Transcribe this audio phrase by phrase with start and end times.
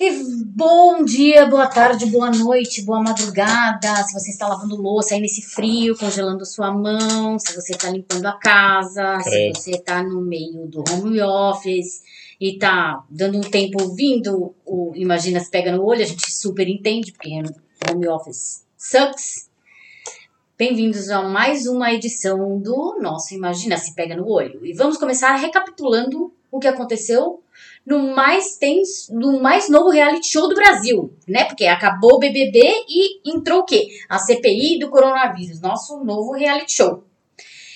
[0.00, 0.12] E
[0.44, 3.96] bom dia, boa tarde, boa noite, boa madrugada.
[4.04, 8.24] Se você está lavando louça aí nesse frio, congelando sua mão, se você está limpando
[8.26, 12.04] a casa, se você está no meio do home office
[12.40, 16.68] e está dando um tempo ouvindo o Imagina se pega no olho, a gente super
[16.68, 17.30] entende, porque
[17.90, 19.50] home office sucks.
[20.56, 24.64] Bem-vindos a mais uma edição do nosso Imagina se pega no olho.
[24.64, 27.42] E vamos começar recapitulando o que aconteceu
[27.84, 31.44] no mais tenso, no mais novo reality show do Brasil, né?
[31.44, 33.88] Porque acabou o BBB e entrou o quê?
[34.08, 37.04] A CPI do coronavírus, nosso novo reality show.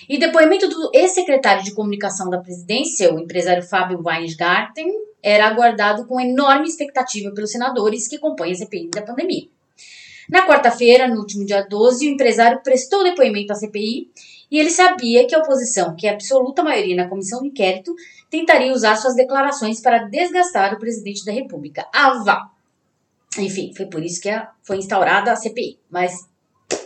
[0.09, 6.21] E depoimento do ex-secretário de comunicação da presidência, o empresário Fábio Weingarten, era aguardado com
[6.21, 9.47] enorme expectativa pelos senadores que compõem a CPI da pandemia.
[10.29, 14.11] Na quarta-feira, no último dia 12, o empresário prestou depoimento à CPI
[14.53, 17.95] e ele sabia que a oposição, que é a absoluta maioria na comissão de inquérito,
[18.29, 21.89] tentaria usar suas declarações para desgastar o presidente da República.
[21.91, 22.51] Ah, vá!
[23.39, 24.29] Enfim, foi por isso que
[24.63, 25.79] foi instaurada a CPI.
[25.89, 26.29] Mas,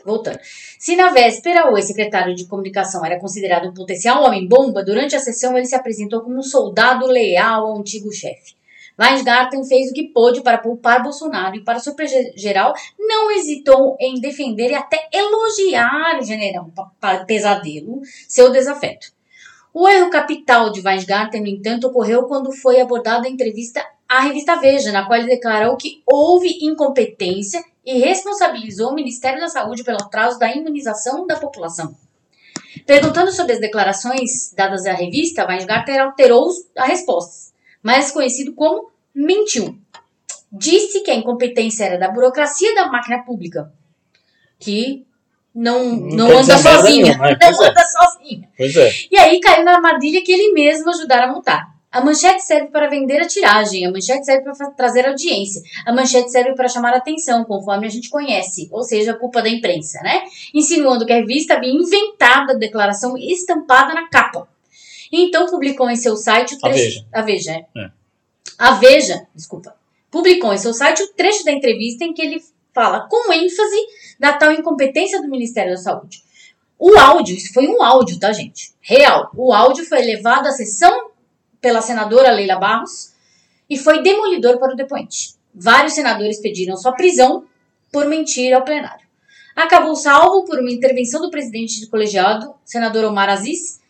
[0.05, 0.39] voltando.
[0.78, 5.56] Se na véspera o ex-secretário de comunicação era considerado um potencial homem-bomba, durante a sessão
[5.56, 8.55] ele se apresentou como um soldado leal ao antigo chefe.
[8.99, 14.21] Weingarten fez o que pôde para poupar Bolsonaro e, para surpresa geral, não hesitou em
[14.21, 16.71] defender e até elogiar o general
[17.27, 19.09] Pesadelo, seu desafeto.
[19.73, 24.57] O erro capital de Weingarten, no entanto, ocorreu quando foi abordada a entrevista à revista
[24.57, 29.99] Veja, na qual ele declarou que houve incompetência e responsabilizou o Ministério da Saúde pelo
[29.99, 31.95] atraso da imunização da população.
[32.87, 37.46] Perguntando sobre as declarações dadas à revista, Weingarten alterou a resposta,
[37.87, 39.79] mais conhecido como mentiu.
[40.51, 43.73] Disse que a incompetência era da burocracia da máquina pública,
[44.59, 45.07] que
[45.55, 47.05] não, não, quer anda sozinha.
[47.05, 47.39] nenhuma, né?
[47.41, 47.69] Não é.
[47.69, 48.49] anda sozinha.
[48.57, 48.91] Pois é.
[49.09, 51.77] E aí caiu na armadilha que ele mesmo ajudara a montar.
[51.93, 56.31] A manchete serve para vender a tiragem, a manchete serve para trazer audiência, a manchete
[56.31, 60.01] serve para chamar a atenção, conforme a gente conhece, ou seja, a culpa da imprensa,
[60.03, 60.25] né?
[60.53, 64.49] Insinuando que a revista havia inventado a declaração estampada na capa.
[65.12, 66.84] Então publicou em seu site o A trecho.
[66.84, 67.06] Veja.
[67.12, 67.67] A Veja, é.
[67.77, 67.91] É.
[68.59, 69.75] A Veja, desculpa.
[70.11, 73.77] Publicou em seu site o trecho da entrevista em que ele fala com ênfase
[74.19, 76.22] da tal incompetência do Ministério da Saúde.
[76.78, 78.72] O áudio, isso foi um áudio, tá, gente?
[78.81, 79.31] Real.
[79.34, 81.11] O áudio foi levado à sessão
[81.61, 83.15] pela senadora Leila Barros
[83.69, 85.34] e foi demolidor para o depoente.
[85.55, 87.44] Vários senadores pediram sua prisão
[87.91, 89.06] por mentir ao plenário.
[89.55, 93.81] Acabou salvo por uma intervenção do presidente do colegiado, senador Omar Aziz,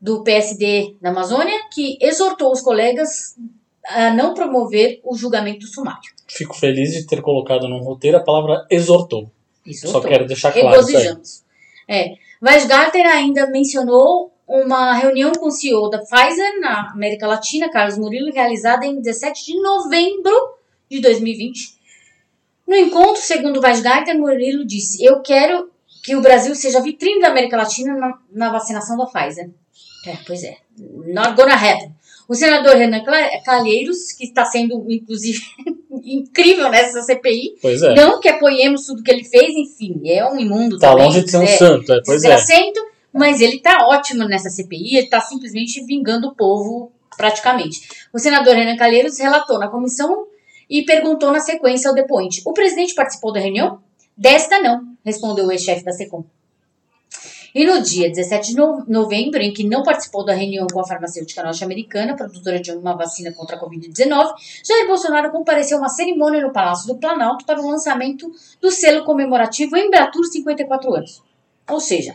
[0.00, 3.36] do PSD da Amazônia, que exortou os colegas
[3.84, 6.12] a não promover o julgamento sumário.
[6.26, 9.30] Fico feliz de ter colocado no roteiro a palavra exortou.
[9.66, 10.02] Exortou.
[10.02, 11.16] Só quero deixar claro isso aí.
[11.88, 12.14] É.
[12.40, 18.32] Weisgarten ainda mencionou uma reunião com o CEO da Pfizer na América Latina, Carlos Murilo,
[18.32, 20.32] realizada em 17 de novembro
[20.88, 21.78] de 2020.
[22.66, 25.70] No encontro, segundo Weisgarten, Murilo disse: Eu quero
[26.02, 29.50] que o Brasil seja a vitrine da América Latina na, na vacinação da Pfizer.
[30.06, 30.56] É, pois é.
[30.78, 31.92] Not gonna happen.
[32.28, 33.02] O senador Renan
[33.44, 35.40] Calheiros, que está sendo, inclusive,
[36.04, 37.94] incrível nessa CPI, Pois é.
[37.94, 41.06] não que apoiemos tudo que ele fez, enfim, é um imundo Tá também.
[41.06, 42.28] longe de ser um é, santo, é, pois é.
[42.28, 42.80] desgracento,
[43.12, 47.80] mas ele tá ótimo nessa CPI, ele tá simplesmente vingando o povo praticamente.
[48.12, 50.26] O senador Renan Calheiros relatou na comissão
[50.68, 53.80] e perguntou na sequência ao depoente: o presidente participou da reunião?
[54.16, 56.24] Desta não, respondeu o ex-chefe da SECOM.
[57.58, 60.86] E no dia 17 de no- novembro, em que não participou da reunião com a
[60.86, 64.32] farmacêutica norte-americana, produtora de uma vacina contra a Covid-19,
[64.64, 68.30] Jair Bolsonaro compareceu a uma cerimônia no Palácio do Planalto para o lançamento
[68.60, 71.20] do selo comemorativo Embratur 54 anos.
[71.68, 72.14] Ou seja,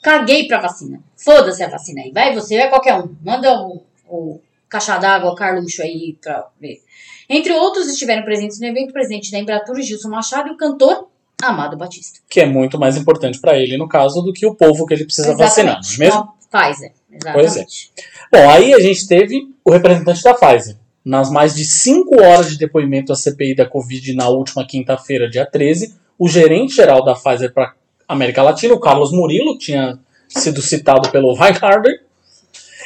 [0.00, 1.02] caguei pra vacina.
[1.16, 2.12] Foda-se a vacina aí.
[2.12, 3.12] Vai você, vai qualquer um.
[3.24, 6.80] Manda o, o caixa d'água, Carluxo aí pra ver.
[7.28, 11.08] Entre outros, estiveram presentes no evento o presidente da Embratur, Gilson Machado, e o cantor
[11.42, 12.20] Amado Batista.
[12.28, 15.04] Que é muito mais importante pra ele, no caso, do que o povo que ele
[15.04, 16.24] precisa vacinar, não é mesmo?
[16.24, 16.92] Com a Pfizer.
[17.32, 17.60] Pois é.
[17.60, 17.92] Exatamente.
[18.32, 20.76] Bom, aí a gente teve o representante da Pfizer.
[21.04, 25.46] Nas mais de cinco horas de depoimento à CPI da Covid na última quinta-feira, dia
[25.46, 27.74] 13, o gerente-geral da Pfizer para
[28.06, 29.98] América Latina, o Carlos Murilo, tinha
[30.28, 31.88] sido citado pelo Weinhardt,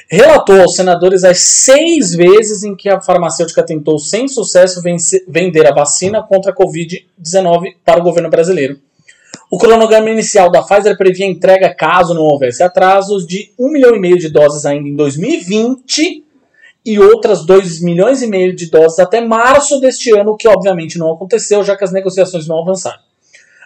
[0.08, 4.82] relatou aos senadores as seis vezes em que a farmacêutica tentou, sem sucesso,
[5.28, 8.78] vender a vacina contra a Covid-19 para o governo brasileiro.
[9.50, 14.00] O cronograma inicial da Pfizer previa entrega, caso não houvesse atrasos, de 1 milhão e
[14.00, 16.24] meio de doses ainda em 2020
[16.84, 20.98] e outras 2 milhões e meio de doses até março deste ano, o que obviamente
[20.98, 23.00] não aconteceu, já que as negociações não avançaram.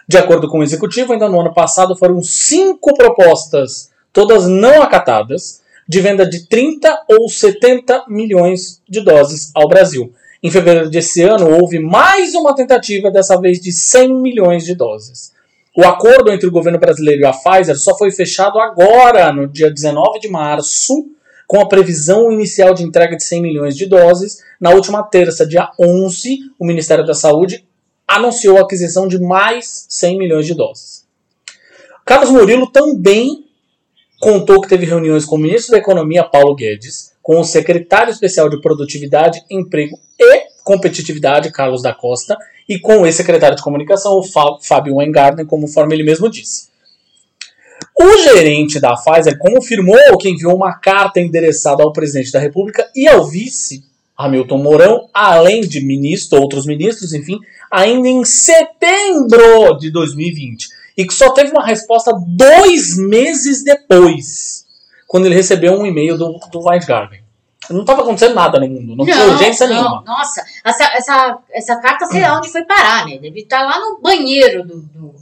[0.07, 5.61] De acordo com o executivo, ainda no ano passado foram cinco propostas, todas não acatadas,
[5.89, 10.13] de venda de 30 ou 70 milhões de doses ao Brasil.
[10.41, 15.33] Em fevereiro desse ano, houve mais uma tentativa, dessa vez de 100 milhões de doses.
[15.75, 19.71] O acordo entre o governo brasileiro e a Pfizer só foi fechado agora, no dia
[19.71, 21.07] 19 de março,
[21.47, 24.43] com a previsão inicial de entrega de 100 milhões de doses.
[24.61, 27.65] Na última terça, dia 11, o Ministério da Saúde
[28.07, 31.07] anunciou a aquisição de mais 100 milhões de doses.
[32.05, 33.48] Carlos Murilo também
[34.19, 38.49] contou que teve reuniões com o ministro da Economia, Paulo Guedes, com o secretário especial
[38.49, 42.37] de Produtividade, Emprego e Competitividade, Carlos da Costa,
[42.67, 46.69] e com o ex-secretário de Comunicação, o Fá- Fábio Weingarten, conforme ele mesmo disse.
[47.97, 53.07] O gerente da Pfizer confirmou que enviou uma carta endereçada ao presidente da República e
[53.07, 53.83] ao vice,
[54.17, 57.39] Hamilton Mourão, além de ministro, outros ministros, enfim,
[57.71, 60.67] ainda em setembro de 2020.
[60.99, 64.65] E que só teve uma resposta dois meses depois,
[65.07, 67.23] quando ele recebeu um e-mail do, do Weingarten.
[67.69, 70.03] Não estava acontecendo nada no mundo, não, tinha urgência não, nenhuma.
[70.05, 73.17] Nossa, essa, essa, essa carta sei lá onde foi parar, né?
[73.17, 75.15] Deve estar lá no banheiro do, do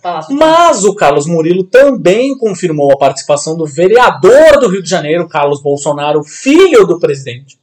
[0.00, 0.36] Palácio.
[0.36, 5.60] Mas o Carlos Murilo também confirmou a participação do vereador do Rio de Janeiro, Carlos
[5.60, 7.58] Bolsonaro, filho do presidente,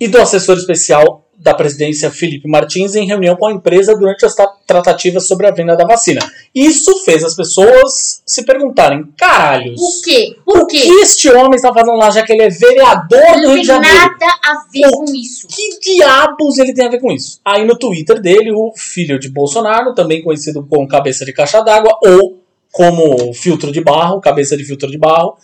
[0.00, 4.34] e do assessor especial da presidência, Felipe Martins, em reunião com a empresa durante as
[4.34, 6.20] tra- tratativas sobre a venda da vacina.
[6.54, 10.36] Isso fez as pessoas se perguntarem: caralhos, Por quê?
[10.44, 10.88] o Por que quê?
[11.02, 13.64] este homem está fazendo lá, já que ele é vereador do Não Rio de tem
[13.64, 13.96] Janeiro?
[13.96, 15.46] nada a ver O com isso.
[15.48, 17.40] Que diabos ele tem a ver com isso?
[17.44, 21.96] Aí no Twitter dele, o filho de Bolsonaro, também conhecido como cabeça de caixa d'água,
[22.04, 22.42] ou
[22.72, 25.36] como filtro de barro, cabeça de filtro de barro,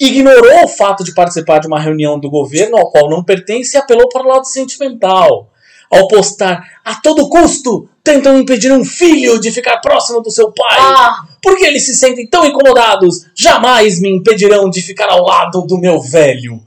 [0.00, 3.78] ignorou o fato de participar de uma reunião do governo ao qual não pertence e
[3.78, 5.48] apelou para o lado sentimental.
[5.90, 10.78] Ao postar, a todo custo, tentam impedir um filho de ficar próximo do seu pai.
[10.78, 15.76] Ah, Porque eles se sentem tão incomodados, jamais me impedirão de ficar ao lado do
[15.78, 16.60] meu velho.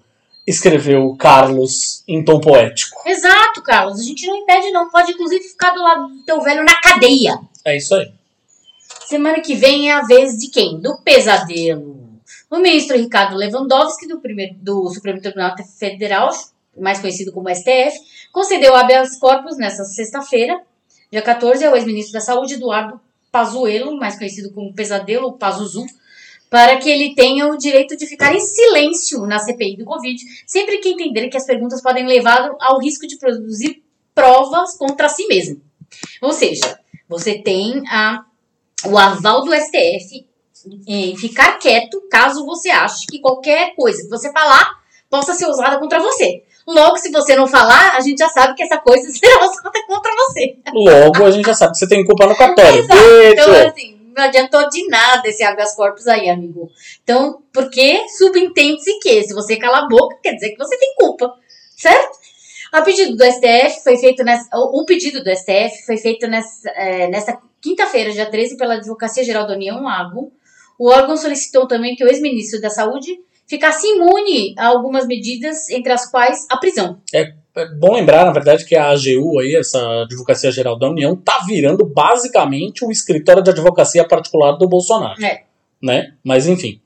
[0.45, 3.01] Escreveu Carlos em tom poético.
[3.05, 4.01] exato, Carlos.
[4.01, 4.89] A gente não impede, não.
[4.89, 7.39] Pode, inclusive, ficar do lado do teu velho na cadeia.
[7.63, 8.11] É isso aí.
[9.05, 10.81] Semana que vem é a vez de quem?
[10.81, 11.92] Do pesadelo.
[12.53, 16.29] O ministro Ricardo Lewandowski, do, primeiro, do Supremo Tribunal Federal,
[16.77, 17.97] mais conhecido como STF,
[18.31, 20.61] concedeu habeas corpus nesta sexta-feira,
[21.11, 23.01] dia 14, ao ex-ministro da Saúde, Eduardo
[23.31, 25.83] Pazuello, mais conhecido como Pesadelo, Pazuzu,
[26.47, 30.77] para que ele tenha o direito de ficar em silêncio na CPI do Covid, sempre
[30.77, 33.81] que entender que as perguntas podem levar ao risco de produzir
[34.13, 35.59] provas contra si mesmo.
[36.21, 36.79] Ou seja,
[37.09, 38.23] você tem a,
[38.85, 40.31] o aval do STF
[40.87, 45.79] em ficar quieto caso você ache que qualquer coisa que você falar possa ser usada
[45.79, 46.43] contra você.
[46.65, 50.11] Logo, se você não falar, a gente já sabe que essa coisa será usada contra
[50.15, 50.55] você.
[50.73, 52.79] Logo, a gente já sabe que você tem culpa no cartório.
[52.79, 53.01] Exato.
[53.31, 56.69] Então, assim, não adiantou de nada esse habeas corpus aí, amigo.
[57.03, 61.33] Então, porque subentende-se que se você cala a boca, quer dizer que você tem culpa,
[61.75, 62.23] certo?
[62.71, 67.07] A pedido do STF foi feito nessa, o pedido do STF foi feito nessa, é,
[67.07, 70.31] nesta quinta-feira, dia 13, pela Advocacia Geral da União, AGO.
[70.79, 75.91] O órgão solicitou também que o ex-ministro da Saúde ficasse imune a algumas medidas, entre
[75.91, 77.01] as quais a prisão.
[77.13, 77.33] É
[77.79, 81.85] bom lembrar, na verdade, que a AGU, aí, essa Advocacia Geral da União, tá virando
[81.85, 85.23] basicamente o escritório de advocacia particular do Bolsonaro.
[85.23, 85.43] É.
[85.81, 86.13] Né?
[86.23, 86.79] Mas enfim.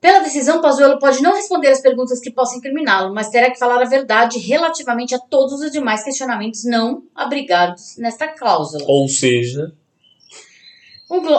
[0.00, 3.82] Pela decisão, Pazuello pode não responder as perguntas que possam incriminá-lo, mas terá que falar
[3.82, 8.84] a verdade relativamente a todos os demais questionamentos não abrigados nesta cláusula.
[8.86, 9.72] Ou seja,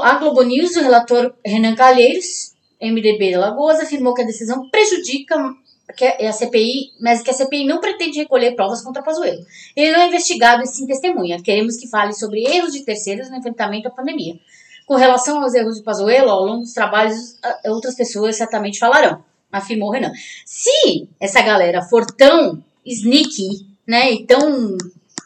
[0.01, 5.36] a Globo News, o relator Renan Calheiros, MDB de Alagoas, afirmou que a decisão prejudica
[5.95, 9.45] que a CPI, mas que a CPI não pretende recolher provas contra Pazuello.
[9.75, 11.41] Ele não é investigado e sim testemunha.
[11.41, 14.38] Queremos que fale sobre erros de terceiros no enfrentamento à pandemia.
[14.86, 19.91] Com relação aos erros de Pazuello, ao longo dos trabalhos, outras pessoas certamente falarão, afirmou
[19.91, 20.12] Renan.
[20.45, 24.77] Se essa galera for tão sneaky, né, e tão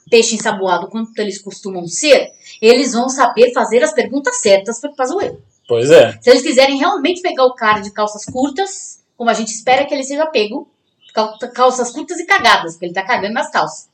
[0.10, 2.32] peixe ensaboado quanto eles costumam ser,
[2.62, 5.42] eles vão saber fazer as perguntas certas para Pazuello.
[5.68, 6.18] pois é.
[6.22, 9.94] Se eles quiserem realmente pegar o cara de calças curtas, como a gente espera que
[9.94, 10.70] ele seja pego,
[11.14, 13.90] cal- calças curtas e cagadas, porque ele tá cagando nas calças.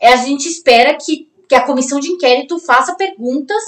[0.00, 3.62] É, a gente espera que, que a comissão de inquérito faça perguntas,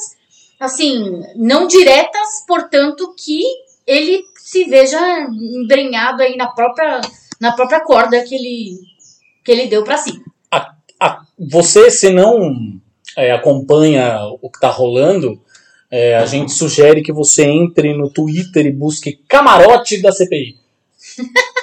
[0.59, 3.43] assim, não diretas, portanto, que
[3.87, 5.01] ele se veja
[5.31, 7.01] embrenhado aí na própria,
[7.41, 8.79] na própria corda que ele,
[9.45, 10.23] que ele deu para si.
[10.51, 12.79] A, a, você, se não
[13.21, 15.41] é, acompanha o que está rolando,
[15.91, 20.57] é, a gente sugere que você entre no Twitter e busque camarote da CPI.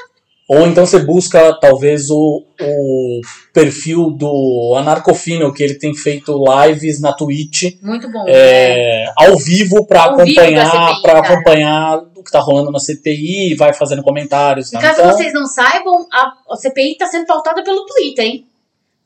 [0.48, 3.22] Ou então você busca, talvez, o, o
[3.54, 7.64] perfil do Anarcofino, que ele tem feito lives na Twitch.
[7.82, 8.24] Muito bom.
[8.28, 9.14] É, né?
[9.18, 14.70] Ao vivo para acompanhar, para acompanhar o que tá rolando na CPI, vai fazendo comentários.
[14.70, 14.80] E tá?
[14.80, 18.48] caso Então, vocês não saibam, a, a CPI está sendo pautada pelo Twitter, hein?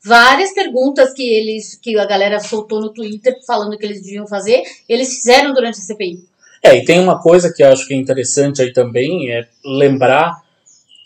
[0.04, 4.62] Várias perguntas que eles, que a galera soltou no Twitter falando que eles deviam fazer,
[4.88, 6.24] eles fizeram durante a CPI.
[6.62, 10.42] É, e tem uma coisa que eu acho que é interessante aí também, é lembrar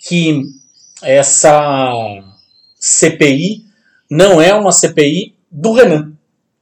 [0.07, 0.43] que
[1.03, 1.63] essa
[2.79, 3.65] CPI
[4.11, 6.13] não é uma CPI do Renan.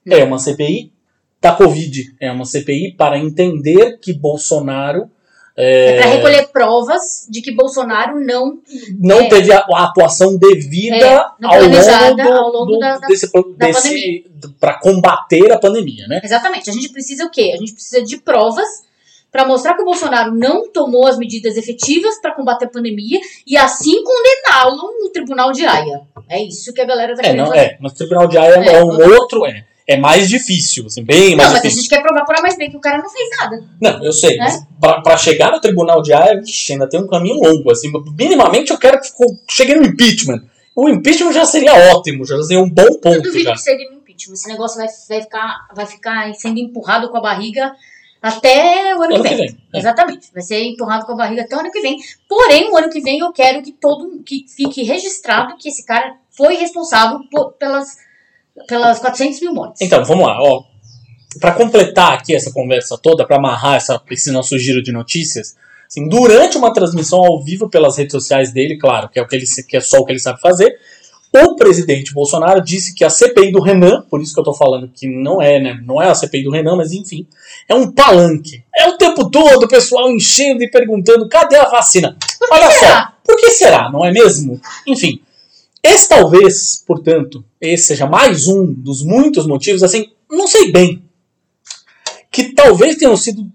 [0.07, 0.93] É uma CPI
[1.41, 2.15] da Covid.
[2.21, 5.11] É uma CPI para entender que Bolsonaro
[5.57, 8.59] É, para recolher provas de que Bolsonaro não.
[8.99, 9.29] não É.
[9.29, 13.67] teve a, a atuação devida É, ao longo, do, ao longo do- da- desse, da
[13.67, 14.27] desse
[14.59, 16.21] para combater a pandemia, né?
[16.25, 16.69] Exatamente.
[16.69, 17.53] A gente precisa o quê?
[17.55, 18.67] A gente precisa de provas
[19.31, 23.57] para mostrar que o Bolsonaro não tomou as medidas efetivas para combater a pandemia e
[23.57, 26.03] assim condená-lo no Tribunal de Haia.
[26.29, 27.59] É isso que a galera tá É, querendo não, fazer.
[27.61, 31.31] é, no Tribunal de Haia é, É, um outro, é, é mais difícil, assim, bem
[31.31, 31.83] Não, mais mas a difícil.
[31.83, 33.65] gente quer provar por A mais B que o cara não fez nada.
[33.81, 34.39] Não, eu sei, É?
[34.39, 38.71] mas pra, pra chegar no Tribunal de vixe, ainda tem um caminho longo, assim, minimamente
[38.71, 39.09] eu quero que
[39.51, 40.43] chegue no impeachment.
[40.75, 43.53] O impeachment já seria ótimo, já seria um bom Eu ponto duvido já.
[43.53, 44.35] que seja no impeachment.
[44.35, 47.73] Esse negócio vai, vai, ficar, vai ficar sendo empurrado com a barriga
[48.23, 49.47] até o ano, Ano que que vem.
[49.49, 49.59] vem.
[49.75, 49.79] é.
[49.79, 50.33] Exatamente.
[50.33, 51.99] Vai ser empurrado com a barriga até o ano que vem.
[52.29, 56.15] Porém, o ano que vem eu quero que todo que fique registrado que esse cara
[56.31, 57.87] foi responsável por- pelas,
[58.69, 59.83] pelas 400 mil mortes.
[59.83, 60.63] Então, vamos lá, ó.
[61.41, 65.57] Pra completar aqui essa conversa toda, pra amarrar essa, esse nosso giro de notícias,
[65.87, 69.35] assim, durante uma transmissão ao vivo pelas redes sociais dele, claro, que é, o que,
[69.37, 70.79] ele, que é só o que ele sabe fazer,
[71.37, 74.89] o presidente Bolsonaro disse que a CPI do Renan, por isso que eu tô falando
[74.89, 75.81] que não é, né?
[75.85, 77.27] Não é a CPI do Renan, mas enfim,
[77.69, 78.63] é um palanque.
[78.73, 82.17] É o tempo todo o pessoal enchendo e perguntando: cadê a vacina?
[82.49, 84.61] Olha só, por que será, não é mesmo?
[84.87, 85.21] Enfim,
[85.85, 91.05] esse talvez, portanto, esse seja mais um dos muitos motivos, assim, não sei bem,
[92.33, 93.47] que talvez tenham sido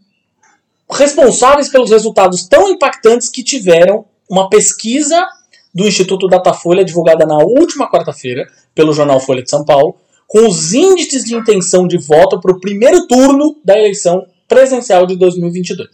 [0.88, 5.27] responsáveis pelos resultados tão impactantes que tiveram uma pesquisa
[5.74, 9.95] do Instituto Datafolha divulgada na última quarta-feira pelo jornal Folha de São Paulo,
[10.27, 15.15] com os índices de intenção de voto para o primeiro turno da eleição presidencial de
[15.15, 15.89] 2022.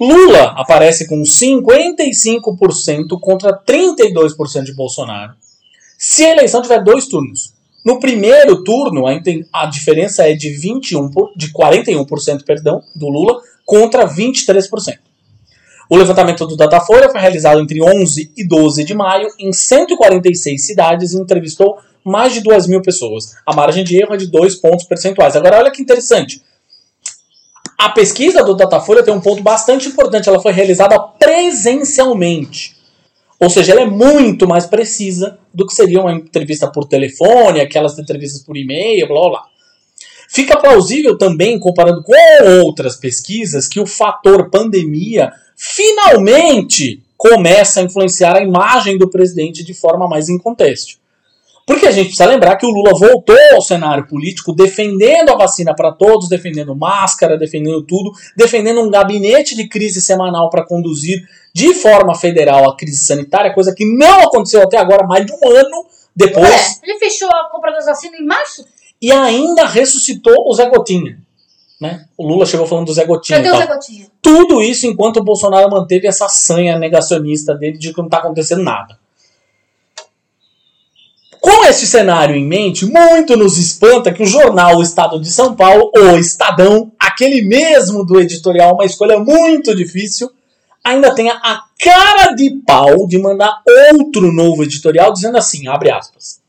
[0.00, 5.34] Lula aparece com 55% contra 32% de Bolsonaro.
[5.98, 7.52] Se a eleição tiver dois turnos.
[7.84, 9.04] No primeiro turno,
[9.52, 14.98] a, diferença é de 21 por- de 41%, perdão, do Lula contra 23%.
[15.90, 21.12] O levantamento do Datafolha foi realizado entre 11 e 12 de maio em 146 cidades
[21.12, 23.34] e entrevistou mais de 2 mil pessoas.
[23.46, 25.34] A margem de erro é de 2 pontos percentuais.
[25.34, 26.42] Agora, olha que interessante.
[27.78, 30.28] A pesquisa do Datafolha tem um ponto bastante importante.
[30.28, 32.76] Ela foi realizada presencialmente.
[33.38, 37.96] Ou seja, ela é muito mais precisa do que seria uma entrevista por telefone, aquelas
[37.96, 39.44] entrevistas por e-mail, blá blá blá.
[40.28, 42.12] Fica plausível também, comparando com
[42.64, 49.72] outras pesquisas, que o fator pandemia finalmente começa a influenciar a imagem do presidente de
[49.72, 50.98] forma mais inconteste.
[51.68, 55.74] Porque a gente precisa lembrar que o Lula voltou ao cenário político defendendo a vacina
[55.74, 61.22] para todos, defendendo máscara, defendendo tudo, defendendo um gabinete de crise semanal para conduzir
[61.52, 65.46] de forma federal a crise sanitária, coisa que não aconteceu até agora, mais de um
[65.46, 65.84] ano
[66.16, 68.64] depois, Ué, ele fechou a compra das vacinas em março?
[69.00, 71.18] e ainda ressuscitou o Zé Gotinha.
[71.80, 72.06] Né?
[72.16, 73.38] O Lula chegou falando do Zé Gotinha.
[73.38, 73.60] Cadê o tal.
[73.60, 74.06] Zé Gotinha?
[74.20, 78.62] Tudo isso enquanto o Bolsonaro manteve essa sanha negacionista dele de que não está acontecendo
[78.62, 78.98] nada.
[81.40, 85.90] Com esse cenário em mente, muito nos espanta que o jornal Estado de São Paulo,
[85.96, 90.30] o Estadão, aquele mesmo do editorial, uma escolha muito difícil,
[90.82, 96.40] ainda tenha a cara de pau de mandar outro novo editorial dizendo assim, abre aspas.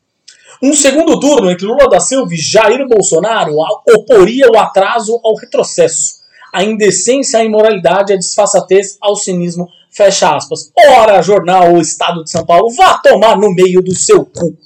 [0.61, 3.55] Um segundo turno entre Lula da Silva e Jair Bolsonaro
[3.95, 6.15] oporia o atraso ao retrocesso,
[6.53, 10.71] a indecência à imoralidade, a disfarçatez ao cinismo, fecha aspas.
[10.97, 14.57] Ora, jornal O Estado de São Paulo, vá tomar no meio do seu cu,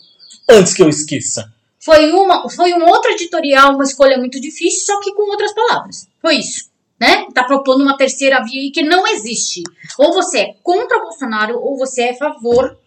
[0.50, 1.52] antes que eu esqueça.
[1.80, 6.08] Foi, uma, foi um outro editorial, uma escolha muito difícil, só que com outras palavras.
[6.22, 6.72] Foi isso.
[7.00, 7.28] Né?
[7.34, 9.64] Tá propondo uma terceira via aí que não existe.
[9.98, 12.78] Ou você é contra o Bolsonaro, ou você é a favor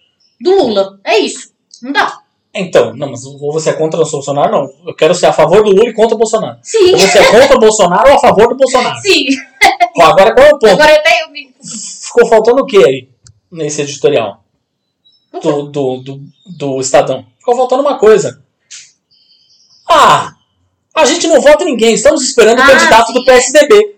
[0.40, 0.98] do Lula.
[1.04, 1.52] É isso.
[1.82, 2.20] Não dá.
[2.54, 4.70] Então, não, mas ou você é contra o Bolsonaro, não.
[4.86, 6.58] Eu quero ser a favor do Lula e contra o Bolsonaro.
[6.62, 8.98] Sim, Ou você é contra o Bolsonaro ou a favor do Bolsonaro.
[9.02, 9.26] sim.
[10.00, 10.72] Agora qual é o ponto?
[10.72, 11.54] Agora até eu me.
[12.02, 13.08] Ficou faltando o que aí?
[13.52, 14.42] Nesse editorial?
[15.42, 17.26] Do, do, do, do Estadão.
[17.46, 18.42] Ficou faltando uma coisa.
[19.88, 20.32] Ah!
[20.92, 23.24] A gente não vota ninguém, estamos esperando o Ah, candidato sim, do é.
[23.24, 23.96] PSDB.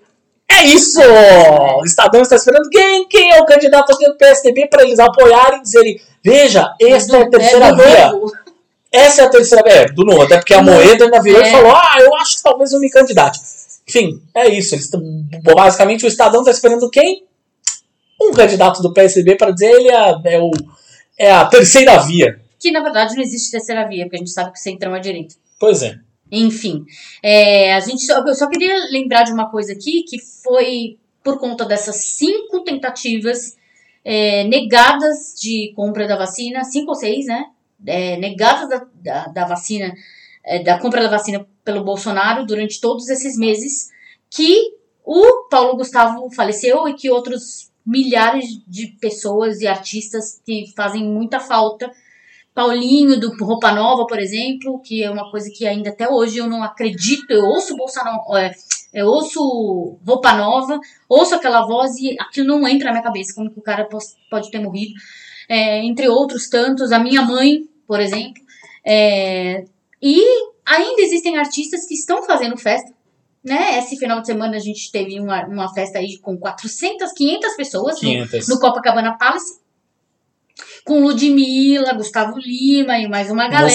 [0.51, 1.01] É isso!
[1.01, 3.09] O Estadão está esperando quem?
[3.09, 7.31] Quem é o candidato do PSDB para eles apoiarem e dizerem: veja, esta é a
[7.31, 8.13] terceira do via.
[8.13, 8.33] novo.
[8.93, 9.73] Essa é a terceira via.
[9.73, 10.61] É, do novo, até porque a.
[10.63, 11.51] Moeda ainda virou e É.
[11.51, 13.41] falou: ah, eu acho que talvez eu me candidate.
[13.89, 14.75] Enfim, é isso.
[14.75, 14.91] Eles
[15.43, 17.25] basicamente o Estadão está esperando quem?
[18.21, 20.51] Um candidato do PSDB para dizer ele é, é o,
[21.19, 22.39] é a terceira via.
[22.59, 25.01] Que na verdade não existe terceira via, porque a gente sabe que o centrão é
[25.01, 25.37] direito.
[25.59, 25.99] Pois é.
[26.31, 26.85] Enfim,
[27.23, 31.39] é, a gente só, eu só queria lembrar de uma coisa aqui, que foi por
[31.39, 33.57] conta dessas cinco tentativas
[34.05, 37.47] é, negadas de compra da vacina, cinco ou seis, né?
[37.87, 39.95] É, negadas da, da, da vacina,
[40.45, 43.91] é, da compra da vacina pelo Bolsonaro durante todos esses meses,
[44.31, 44.75] que
[45.05, 51.41] o Paulo Gustavo faleceu e que outros milhares de pessoas e artistas que fazem muita
[51.41, 51.91] falta
[52.59, 56.49] Paulinho do Roupa Nova, por exemplo, que é uma coisa que ainda até hoje eu
[56.49, 57.31] não acredito.
[57.31, 58.51] Eu ouço Bolsonaro, é,
[58.93, 63.49] eu ouço Roupa Nova, ouço aquela voz e aquilo não entra na minha cabeça, como
[63.49, 63.89] que o cara
[64.29, 64.93] pode ter morrido.
[65.49, 68.43] É, entre outros tantos, a minha mãe, por exemplo.
[68.85, 69.65] É,
[70.03, 70.21] e
[70.67, 72.93] ainda existem artistas que estão fazendo festa.
[73.45, 73.79] Né?
[73.79, 77.95] Esse final de semana a gente teve uma, uma festa aí com 400, 500 pessoas
[78.03, 78.49] no- 500.
[78.49, 79.61] no Copacabana Palace.
[80.89, 83.69] Com Ludmilla, Gustavo Lima e mais uma galera.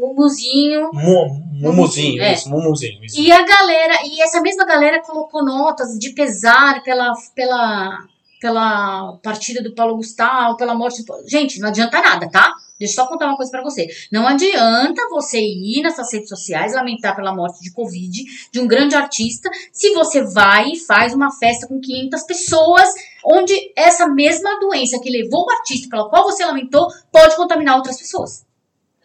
[0.00, 0.90] Mumuzinho.
[0.92, 2.32] Mu- Mumuzinho, É.
[2.32, 3.04] isso, Mumuzinho.
[3.04, 3.20] Isso.
[3.20, 7.98] E a galera, e essa mesma galera colocou notas de pesar pela, pela,
[8.40, 11.28] pela partida do Paulo Gustavo, pela morte do Paulo.
[11.28, 12.52] Gente, não adianta nada, tá?
[12.78, 13.86] Deixa eu só contar uma coisa pra você.
[14.10, 18.94] Não adianta você ir nessas redes sociais lamentar pela morte de Covid de um grande
[18.94, 22.88] artista se você vai e faz uma festa com 500 pessoas
[23.24, 27.98] onde essa mesma doença que levou o artista pela qual você lamentou pode contaminar outras
[27.98, 28.44] pessoas.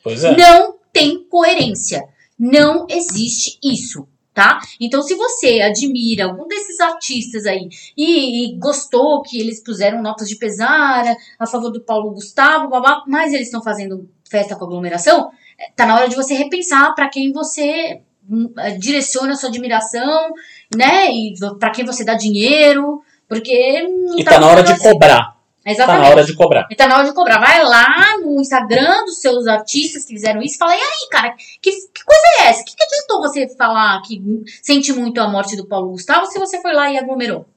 [0.03, 0.35] Pois é.
[0.35, 2.07] Não tem coerência.
[2.37, 4.59] Não existe isso, tá?
[4.79, 10.27] Então, se você admira algum desses artistas aí e, e gostou que eles puseram notas
[10.27, 11.03] de pesar
[11.39, 15.85] a favor do Paulo Gustavo, babá, mas eles estão fazendo festa com aglomeração, eh, tá
[15.85, 20.33] na hora de você repensar para quem você hum, eh, direciona a sua admiração,
[20.75, 21.09] né?
[21.09, 24.83] E para quem você dá dinheiro, porque não E tá na hora de assim.
[24.89, 25.35] cobrar.
[25.63, 26.03] Tá Exatamente.
[26.03, 26.67] na hora de cobrar.
[26.69, 27.39] E tá na hora de cobrar.
[27.39, 31.35] Vai lá no Instagram dos seus artistas que fizeram isso e fala: e aí, cara,
[31.59, 32.61] que, que coisa é essa?
[32.61, 34.21] O que, que adiantou você falar que
[34.61, 37.47] sente muito a morte do Paulo Gustavo se você foi lá e aglomerou?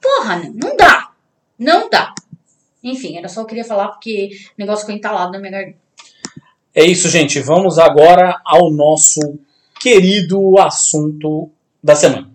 [0.00, 1.10] Porra, não dá.
[1.58, 2.14] Não dá.
[2.82, 5.78] Enfim, era só eu queria falar porque o negócio ficou entalado na minha garganta.
[6.74, 7.40] É isso, gente.
[7.40, 9.20] Vamos agora ao nosso
[9.80, 11.50] querido assunto
[11.82, 12.30] da semana.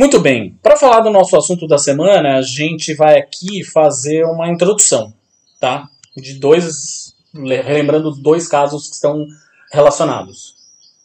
[0.00, 4.48] Muito bem, para falar do nosso assunto da semana, a gente vai aqui fazer uma
[4.48, 5.12] introdução,
[5.60, 5.90] tá?
[6.16, 9.26] De dois, relembrando dois casos que estão
[9.70, 10.54] relacionados,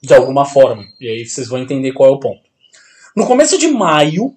[0.01, 0.85] de alguma forma.
[0.97, 2.39] E aí vocês vão entender qual é o ponto.
[3.13, 4.33] No começo de maio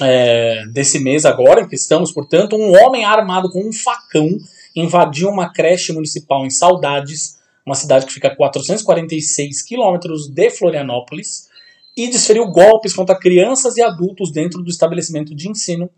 [0.00, 4.36] é, desse mês agora, em que estamos, portanto, um homem armado com um facão
[4.74, 11.49] invadiu uma creche municipal em Saudades, uma cidade que fica a 446 quilômetros de Florianópolis,
[12.04, 15.90] e desferiu golpes contra crianças e adultos dentro do estabelecimento de ensino.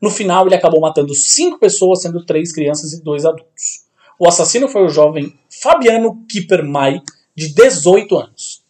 [0.00, 3.84] No final, ele acabou matando cinco pessoas, sendo três crianças e dois adultos.
[4.18, 7.00] O assassino foi o jovem Fabiano Kippermay,
[7.36, 8.62] de 18 anos.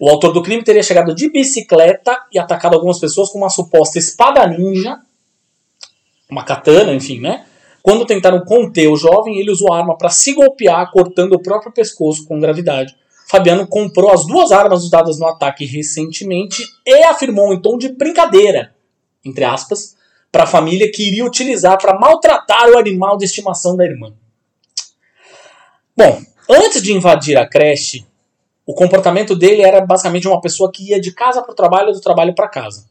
[0.00, 3.98] O autor do crime teria chegado de bicicleta e atacado algumas pessoas com uma suposta
[3.98, 4.98] espada ninja,
[6.30, 7.46] uma katana, enfim, né?
[7.82, 11.72] Quando tentaram conter o jovem, ele usou a arma para se golpear, cortando o próprio
[11.72, 12.94] pescoço com gravidade.
[13.34, 18.72] Fabiano comprou as duas armas usadas no ataque recentemente e afirmou em tom de brincadeira,
[19.24, 19.96] entre aspas,
[20.30, 24.14] para a família que iria utilizar para maltratar o animal de estimação da irmã.
[25.96, 28.06] Bom, antes de invadir a creche,
[28.64, 32.00] o comportamento dele era basicamente uma pessoa que ia de casa para o trabalho do
[32.00, 32.86] trabalho para casa.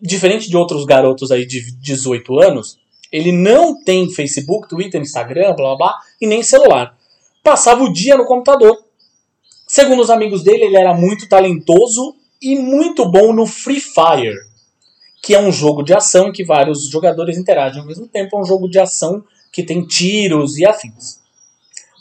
[0.00, 2.80] Diferente de outros garotos aí de 18 anos,
[3.12, 6.98] ele não tem Facebook, Twitter, Instagram, blá blá blá, e nem celular.
[7.44, 8.83] Passava o dia no computador.
[9.66, 14.36] Segundo os amigos dele, ele era muito talentoso e muito bom no Free Fire,
[15.22, 18.36] que é um jogo de ação em que vários jogadores interagem ao mesmo tempo.
[18.36, 21.20] É um jogo de ação que tem tiros e afins.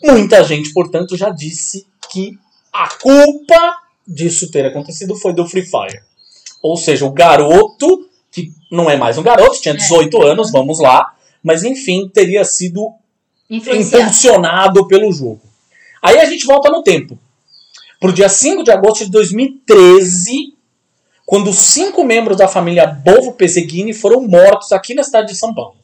[0.04, 2.38] Muita gente, portanto, já disse que
[2.72, 6.02] a culpa disso ter acontecido foi do Free Fire.
[6.62, 10.32] Ou seja, o garoto, que não é mais um garoto, tinha 18 é.
[10.32, 12.94] anos, vamos lá, mas enfim, teria sido
[13.50, 15.42] impulsionado pelo jogo.
[16.02, 17.18] Aí a gente volta no tempo.
[18.04, 20.56] Pro dia 5 de agosto de 2013,
[21.26, 25.76] quando cinco membros da família Bovo Pesseguini foram mortos aqui na cidade de São Paulo.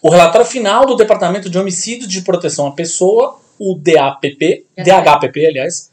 [0.00, 5.90] O relatório final do Departamento de Homicídios de Proteção à Pessoa, o DAPP, DHPP, aliás,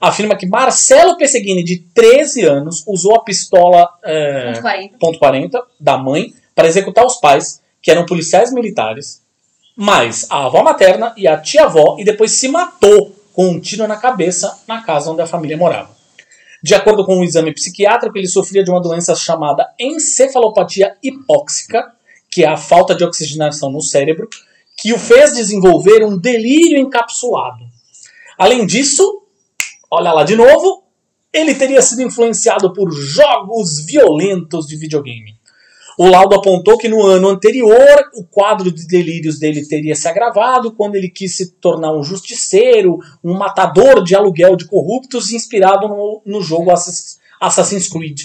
[0.00, 4.52] afirma que Marcelo Pesseguini, de 13 anos, usou a pistola é,
[5.00, 9.22] ponto .40 da mãe para executar os pais, que eram policiais militares,
[9.74, 13.96] mais a avó materna e a tia-avó, e depois se matou com um tiro na
[13.96, 15.90] cabeça na casa onde a família morava.
[16.62, 21.92] De acordo com um exame psiquiátrico, ele sofria de uma doença chamada encefalopatia hipóxica,
[22.30, 24.28] que é a falta de oxigenação no cérebro,
[24.76, 27.64] que o fez desenvolver um delírio encapsulado.
[28.38, 29.22] Além disso,
[29.90, 30.84] olha lá de novo,
[31.32, 35.36] ele teria sido influenciado por jogos violentos de videogame.
[35.98, 40.72] O laudo apontou que no ano anterior o quadro de delírios dele teria se agravado
[40.72, 46.22] quando ele quis se tornar um justiceiro, um matador de aluguel de corruptos inspirado no,
[46.24, 46.70] no jogo
[47.40, 48.20] Assassin's Creed.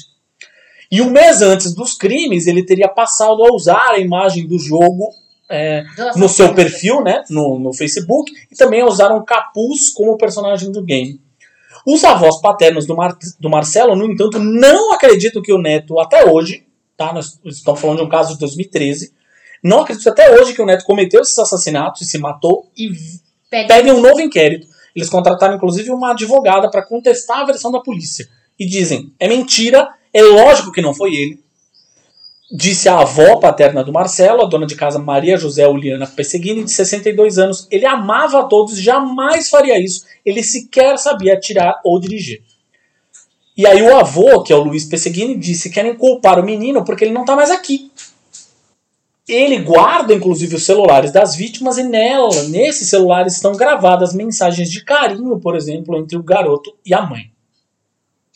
[0.89, 5.09] E um mês antes dos crimes, ele teria passado a usar a imagem do jogo
[5.49, 5.83] é,
[6.15, 10.71] no seu perfil, né, no, no Facebook, e também a usar um capuz como personagem
[10.71, 11.19] do game.
[11.85, 16.29] Os avós paternos do, Mar do Marcelo, no entanto, não acreditam que o neto, até
[16.29, 16.66] hoje,
[16.97, 19.13] tá, nós estamos falando de um caso de 2013,
[19.63, 22.89] não acreditam até hoje que o neto cometeu esses assassinatos e se matou e
[23.49, 24.67] pedem um novo inquérito.
[24.95, 28.27] Eles contrataram, inclusive, uma advogada para contestar a versão da polícia.
[28.59, 31.39] E dizem: é mentira, é lógico que não foi ele.
[32.51, 36.71] Disse a avó paterna do Marcelo, a dona de casa Maria José Uliana Pesseguini, de
[36.71, 37.67] 62 anos.
[37.69, 40.05] Ele amava a todos, jamais faria isso.
[40.25, 42.41] Ele sequer sabia atirar ou dirigir.
[43.57, 46.85] E aí o avô, que é o Luiz Pesseguini, disse que querem culpar o menino
[46.85, 47.91] porque ele não está mais aqui.
[49.27, 54.85] Ele guarda, inclusive, os celulares das vítimas e nela, nesses celulares, estão gravadas mensagens de
[54.85, 57.31] carinho, por exemplo, entre o garoto e a mãe.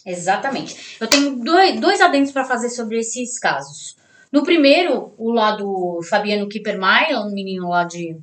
[0.05, 0.97] Exatamente.
[0.99, 3.95] Eu tenho dois, dois adendos para fazer sobre esses casos.
[4.31, 8.17] No primeiro, o lado Fabiano Kippermeier, um menino lá de.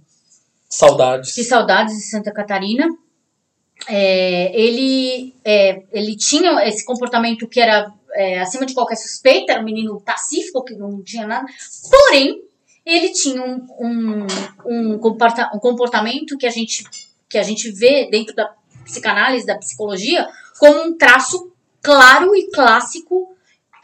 [0.69, 1.35] Saudades.
[1.35, 2.89] De Saudades de Santa Catarina.
[3.87, 9.61] É, ele, é, ele tinha esse comportamento que era é, acima de qualquer suspeita, era
[9.61, 11.47] um menino pacífico, que não tinha nada.
[11.91, 12.43] Porém,
[12.85, 16.85] ele tinha um, um, um, comportamento que a, gente,
[17.29, 18.53] que a gente vê dentro da
[18.85, 20.27] psicanálise, da psicologia,
[20.59, 23.37] como um traço claro e clássico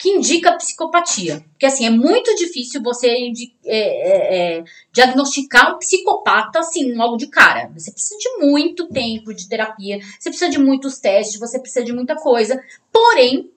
[0.05, 1.43] que indica psicopatia.
[1.53, 3.33] Porque assim, é muito difícil você é,
[3.65, 7.71] é, é, diagnosticar um psicopata assim, logo de cara.
[7.75, 11.95] Você precisa de muito tempo de terapia, você precisa de muitos testes, você precisa de
[11.95, 12.63] muita coisa.
[12.93, 13.51] Porém,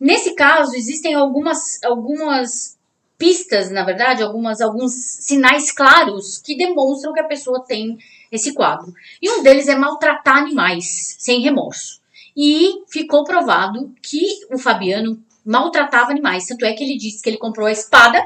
[0.00, 2.76] nesse caso, existem algumas, algumas
[3.16, 7.96] pistas, na verdade, algumas, alguns sinais claros que demonstram que a pessoa tem
[8.32, 8.92] esse quadro.
[9.22, 12.00] E um deles é maltratar animais sem remorso.
[12.36, 16.46] E ficou provado que o Fabiano maltratava animais.
[16.46, 18.22] Tanto é que ele disse que ele comprou a espada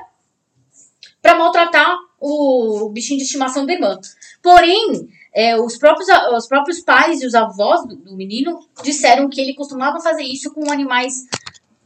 [1.22, 3.96] para maltratar o bichinho de estimação da irmã.
[4.42, 9.40] Porém, é, os, próprios, os próprios pais e os avós do, do, menino disseram que
[9.40, 11.14] ele costumava fazer isso com animais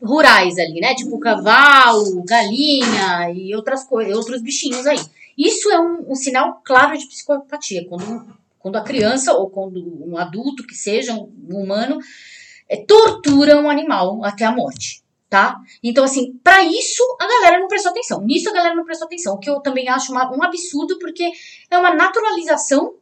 [0.02, 0.94] rurais ali, né?
[0.94, 5.00] Tipo cavalo, galinha e outras coisas, outros bichinhos aí.
[5.36, 7.86] Isso é um, um sinal claro de psicopatia.
[7.86, 8.26] Quando
[8.58, 12.00] quando a criança ou quando um adulto que seja um humano
[12.68, 15.56] é, tortura um animal até a morte, tá?
[15.82, 18.22] Então, assim, para isso a galera não prestou atenção.
[18.22, 21.30] Nisso a galera não prestou atenção, o que eu também acho uma, um absurdo, porque
[21.70, 22.94] é uma naturalização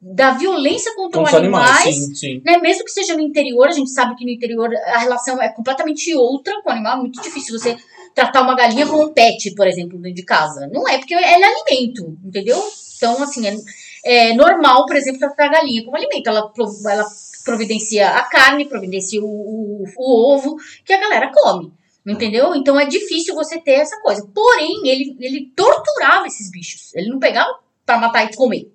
[0.00, 2.42] da violência contra, os animais, sim, sim.
[2.44, 2.58] Né?
[2.58, 6.12] mesmo que seja no interior, a gente sabe que no interior a relação é completamente
[6.12, 7.76] outra com o animal, é muito difícil você
[8.12, 10.68] tratar uma galinha como um pet, por exemplo, dentro de casa.
[10.72, 12.60] Não é, porque ela é alimento, entendeu?
[12.96, 13.56] Então, assim, é,
[14.04, 16.26] é normal, por exemplo, tratar a galinha como alimento.
[16.28, 16.52] Ela,
[16.90, 17.06] ela
[17.44, 21.72] providencia a carne, providencia o, o, o ovo que a galera come.
[22.04, 22.54] Entendeu?
[22.54, 24.28] Então é difícil você ter essa coisa.
[24.34, 26.94] Porém, ele, ele torturava esses bichos.
[26.94, 28.72] Ele não pegava para matar e comer.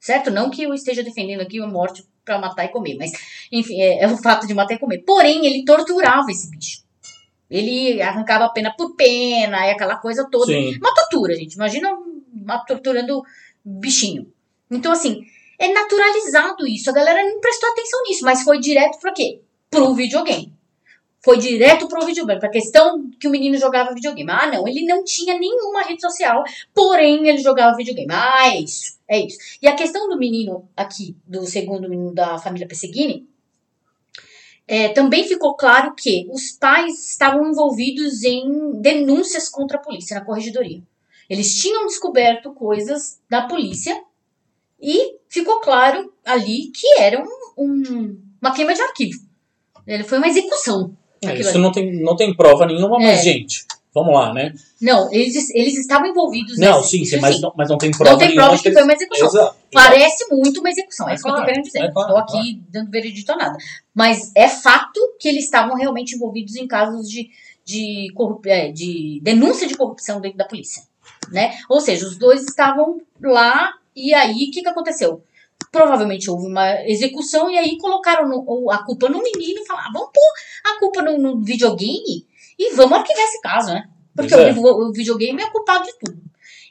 [0.00, 0.30] Certo?
[0.30, 3.12] Não que eu esteja defendendo aqui a morte para matar e comer, mas
[3.52, 4.98] enfim, é, é, o fato de matar e comer.
[4.98, 6.84] Porém, ele torturava esse bicho.
[7.48, 10.46] Ele arrancava pena por pena, e aquela coisa toda.
[10.46, 10.76] Sim.
[10.78, 11.54] Uma tortura, gente.
[11.54, 11.90] Imagina
[12.32, 13.22] uma torturando
[13.64, 14.32] bichinho.
[14.68, 15.24] Então, assim,
[15.58, 16.90] é naturalizado isso.
[16.90, 19.40] A galera não prestou atenção nisso, mas foi direto para quê?
[19.70, 20.52] Pro videogame.
[21.26, 24.30] Foi direto pro videogame, pra questão que o menino jogava videogame.
[24.30, 28.12] Ah, não, ele não tinha nenhuma rede social, porém ele jogava videogame.
[28.12, 29.36] Ah, é isso, é isso.
[29.60, 33.28] E a questão do menino aqui, do segundo menino da família Pesseguini,
[34.68, 40.24] é, também ficou claro que os pais estavam envolvidos em denúncias contra a polícia na
[40.24, 40.82] corregedoria.
[41.28, 44.00] Eles tinham descoberto coisas da polícia
[44.80, 49.18] e ficou claro ali que era um, um- uma queima de arquivo.
[49.86, 50.96] Ele foi uma execução.
[51.22, 51.58] É, isso ali.
[51.58, 53.22] não tem, não tem prova nenhuma, mas, É.
[53.22, 54.52] gente, vamos lá, né?
[54.80, 58.10] Não, eles, eles estavam envolvidos Não, nesse- sim, sim, mas, não, mas não tem prova
[58.12, 59.26] Não tem prova de que eles- foi uma execução.
[59.28, 59.56] Exato.
[59.72, 61.78] Parece muito uma execução, é É isso que eu tô claro, querendo dizer.
[61.78, 63.56] é não claro, estou aqui dando veredito a nada.
[63.94, 67.30] Mas é fato que eles estavam realmente envolvidos em casos de,
[67.64, 70.82] de, corrup- é, de denúncia de corrupção dentro da polícia.
[71.32, 71.56] Né?
[71.68, 75.22] Ou seja, os dois estavam lá e aí o que, que aconteceu?
[75.72, 79.92] Provavelmente houve uma execução e aí colocaram no- a culpa no menino e falaram: "Ah,
[79.92, 82.26] vamos pôr a culpa no, no videogame
[82.58, 83.84] e vamos arquivar esse caso, né?
[84.14, 84.52] Porque é.
[84.52, 86.18] o, o videogame é culpado de tudo.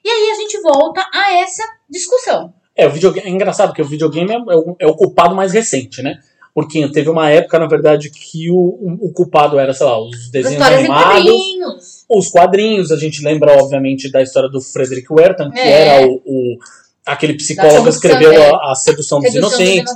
[0.04, 2.54] E aí a gente volta a essa discussão.
[2.76, 5.52] É, o videogame, é engraçado porque o videogame é, é o, é o culpado mais
[5.54, 6.20] recente, né?
[6.54, 10.30] Porque teve uma época, na verdade, que o, o, o culpado era, sei lá, os
[10.32, 12.06] desenhos animados, quadrinhos.
[12.10, 12.92] os quadrinhos.
[12.92, 15.98] A gente lembra, obviamente, da história do Frederick Wertham, que É.
[16.00, 16.58] era o-
[17.06, 18.52] aquele psicólogo escreveu é.
[18.72, 19.94] a, Sedução dos Sedução dos Inocentes,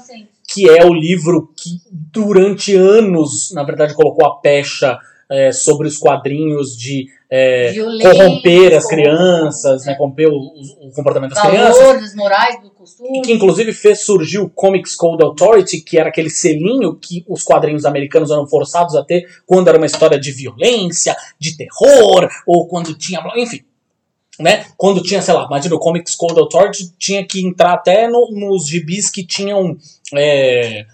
[0.47, 4.97] que é o livro que durante anos, na verdade, colocou a pecha
[5.29, 11.35] é, sobre os quadrinhos de é, corromper as corromper, crianças, né, corromper o, o- comportamento
[11.35, 11.77] das crianças.
[11.77, 13.19] Valores morais do costume.
[13.19, 17.43] E que inclusive fez surgir o Comics Code Authority, que era aquele selinho que os
[17.43, 22.67] quadrinhos americanos eram forçados a ter quando era uma história de violência, de terror, ou
[22.67, 23.21] quando tinha.
[23.37, 23.61] Enfim.
[24.39, 24.65] Né?
[24.77, 28.67] Quando tinha, sei lá, imagina o Comics Code Authority tinha que entrar até no- nos
[28.67, 29.75] gibis que tinham
[30.15, 30.85] é,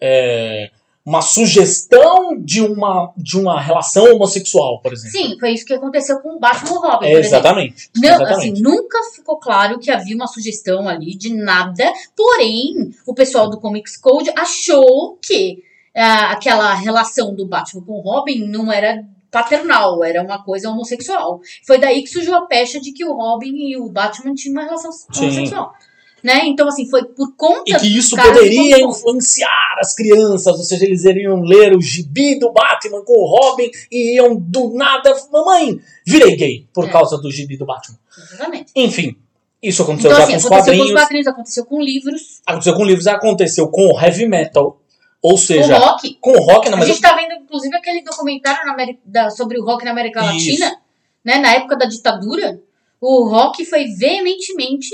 [0.00, 0.70] é,
[1.04, 5.10] uma sugestão de uma, de uma relação homossexual, por exemplo.
[5.18, 7.90] Sim, foi isso que aconteceu com o Batman Robin, É, exatamente.
[7.94, 8.52] Não, exatamente.
[8.52, 13.60] assim, nunca ficou claro que havia uma sugestão ali de nada, porém, o pessoal do
[13.60, 15.62] Comics Code achou que
[15.94, 21.40] ah, aquela relação do Batman com o Robin não era paternal, era uma coisa homossexual.
[21.66, 24.64] Foi daí que surgiu a pecha de que o Robin e o Batman tinham uma
[24.64, 25.24] relação Sim.
[25.24, 25.74] homossexual.
[26.22, 26.46] Né?
[26.46, 31.04] Então, assim, foi por conta E que isso poderia influenciar as crianças, ou seja, eles
[31.04, 36.34] iriam ler o gibi do Batman com o Robin e iam do nada, mamãe, virei
[36.34, 36.90] gay por É.
[36.90, 37.98] causa do gibi do Batman.
[38.16, 38.72] Exatamente.
[38.74, 39.16] Enfim,
[39.62, 42.22] isso aconteceu Então, já assim, com os aconteceu com os quadrinhos, quadrinhos, aconteceu com livros,
[42.46, 44.80] aconteceu com livros, aconteceu com o heavy metal,
[45.24, 46.18] ou com seja, rock.
[46.20, 49.82] com rock, não, A gente tá vendo, inclusive, aquele documentário na da- sobre o rock
[49.84, 50.50] na América Isso.
[50.50, 50.76] Latina,
[51.24, 51.38] né?
[51.38, 52.60] Na época da ditadura,
[53.00, 54.90] o rock foi veementemente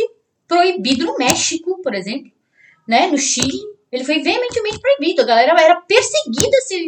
[0.47, 2.31] proibido no México, por exemplo,
[2.87, 3.09] né?
[3.09, 3.59] No Chile,
[3.91, 5.23] ele foi veementemente proibido.
[5.23, 6.87] A galera era perseguida se,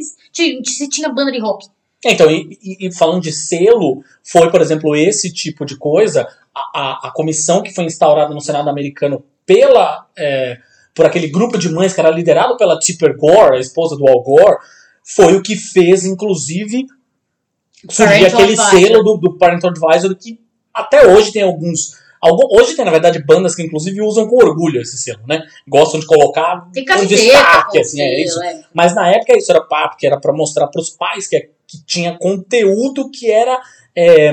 [0.64, 1.66] se tinha banda de rock.
[2.04, 6.80] Então, e, e- e falando de selo, foi, por exemplo, esse tipo de coisa, a,
[6.80, 10.58] a, a comissão que foi instaurada no Senado americano pela, é,
[10.94, 14.22] por aquele grupo de mães que era liderado pela Tipper Gore, a esposa do Al
[14.22, 14.56] Gore,
[15.04, 16.86] foi o que fez, inclusive,
[17.90, 18.70] surgir aquele Advisor.
[18.70, 20.40] selo do, do Parental Advisor que
[20.72, 21.96] até hoje tem alguns...
[22.20, 25.42] algum- hoje tem, na verdade, bandas que, inclusive, usam com orgulho esse selo, né?
[25.68, 28.42] Gostam de colocar Tem um destaque, assim, é isso.
[28.42, 28.62] é.
[28.72, 32.16] Mas na época isso era papo, que era pra mostrar pros pais que, que tinha
[32.18, 33.60] conteúdo que era
[33.94, 34.32] é,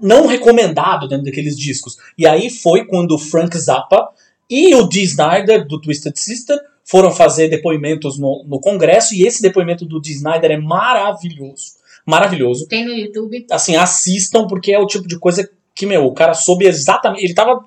[0.00, 1.96] não recomendado dentro daqueles discos.
[2.18, 4.08] E aí foi quando o Frank Zappa
[4.48, 9.42] e o Dee Snyder, do Twisted Sister, foram fazer depoimentos no, no Congresso, e esse
[9.42, 11.76] depoimento do Dee Snyder é maravilhoso.
[12.06, 12.68] Maravilhoso.
[12.68, 13.46] Tem no YouTube.
[13.50, 17.24] Assim, assistam, porque é o tipo de coisa que, meu, o cara soube exatamente.
[17.24, 17.64] Ele tava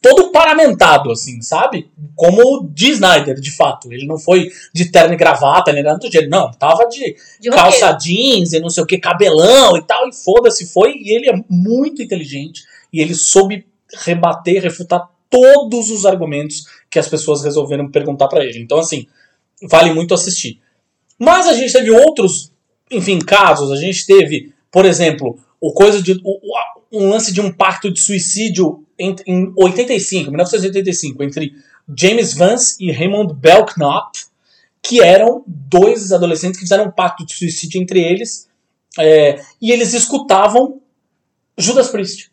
[0.00, 1.90] todo paramentado, assim, sabe?
[2.14, 3.90] Como o Dee Snyder, de fato.
[3.92, 6.28] Ele não foi de terno e gravata, nem nada do jeito.
[6.28, 7.98] Não, tava de De calça roqueiro.
[7.98, 10.94] jeans e não sei o que, cabelão e tal, e foda-se, foi.
[10.96, 12.62] E ele é muito inteligente.
[12.92, 13.66] E ele soube
[14.04, 18.58] rebater, refutar todos os argumentos que as pessoas resolveram perguntar pra ele.
[18.60, 19.06] Então, assim,
[19.62, 20.60] vale muito assistir.
[21.18, 22.52] Mas a gente teve outros,
[22.90, 23.70] enfim, casos.
[23.70, 26.40] A gente teve, por exemplo, o coisa de o-
[26.92, 31.54] um lance de um pacto de suicídio em, em 85, 1985, entre
[31.96, 34.12] James Vance e Raymond Belknap,
[34.82, 38.48] que eram dois adolescentes que fizeram um pacto de suicídio entre eles,
[38.98, 40.80] é, e eles escutavam
[41.56, 42.30] Judas Priest.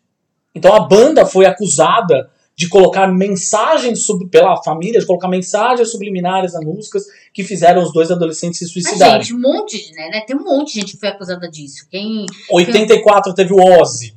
[0.54, 6.54] Então a banda foi acusada de colocar mensagens sub, pela família, de colocar mensagens subliminares
[6.54, 9.22] nas músicas que fizeram os dois adolescentes se Mas, suicidarem.
[9.22, 10.20] gente, um monte, né, né?
[10.26, 11.86] Tem um monte de gente que foi acusada disso.
[11.88, 12.26] Quem.
[12.50, 14.12] 84 teve o Ozzy.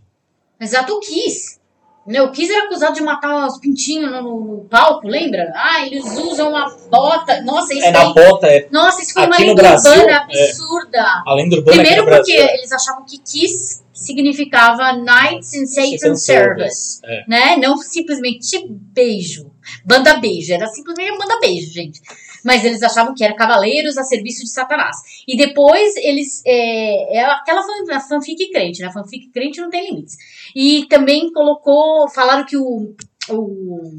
[0.59, 1.59] Exato, o Kiss.
[2.07, 5.53] Né, O Kiss era acusado de matar os pintinhos no, no- palco, lembra?
[5.55, 7.43] Ah, eles usam uma bota.
[7.43, 8.13] Nossa, isso É na aí.
[8.15, 10.45] bota, é Nossa, isso foi uma lenda urbana é.
[10.47, 11.23] absurda.
[11.27, 12.55] a lenda urbana Primeiro porque Brasil.
[12.57, 16.99] eles achavam que Kiss significava Nights in Satan Satan Service.
[17.03, 17.25] É.
[17.27, 17.57] Né?
[17.57, 19.51] Não simplesmente beijo.
[19.85, 20.53] Banda beijo.
[20.53, 22.01] Era simplesmente banda beijo, gente.
[22.43, 24.97] Mas eles achavam que era cavaleiros a serviço de Satanás.
[25.27, 26.41] E depois eles.
[26.45, 28.91] É, é aquela fan- fanfic crente, né?
[28.91, 30.17] Fanfic crente não tem limites.
[30.55, 32.09] E também colocou.
[32.09, 32.95] Falaram que o.
[33.29, 33.91] O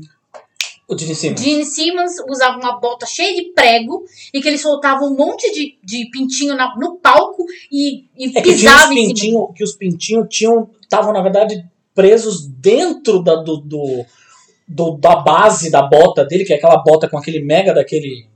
[0.92, 1.40] O Gene Simmons.
[1.40, 5.78] Gene Simmons usava uma bota cheia de prego e que ele soltava um monte de,
[5.83, 9.52] de pintinho na- no palco e, e É que, tinha pisava em cima.
[9.55, 14.05] que os pintinhos tinham estavam, na verdade, presos dentro da, do, do-
[14.68, 18.26] do- da base da bota dele, que é aquela bota com aquele mega daquele,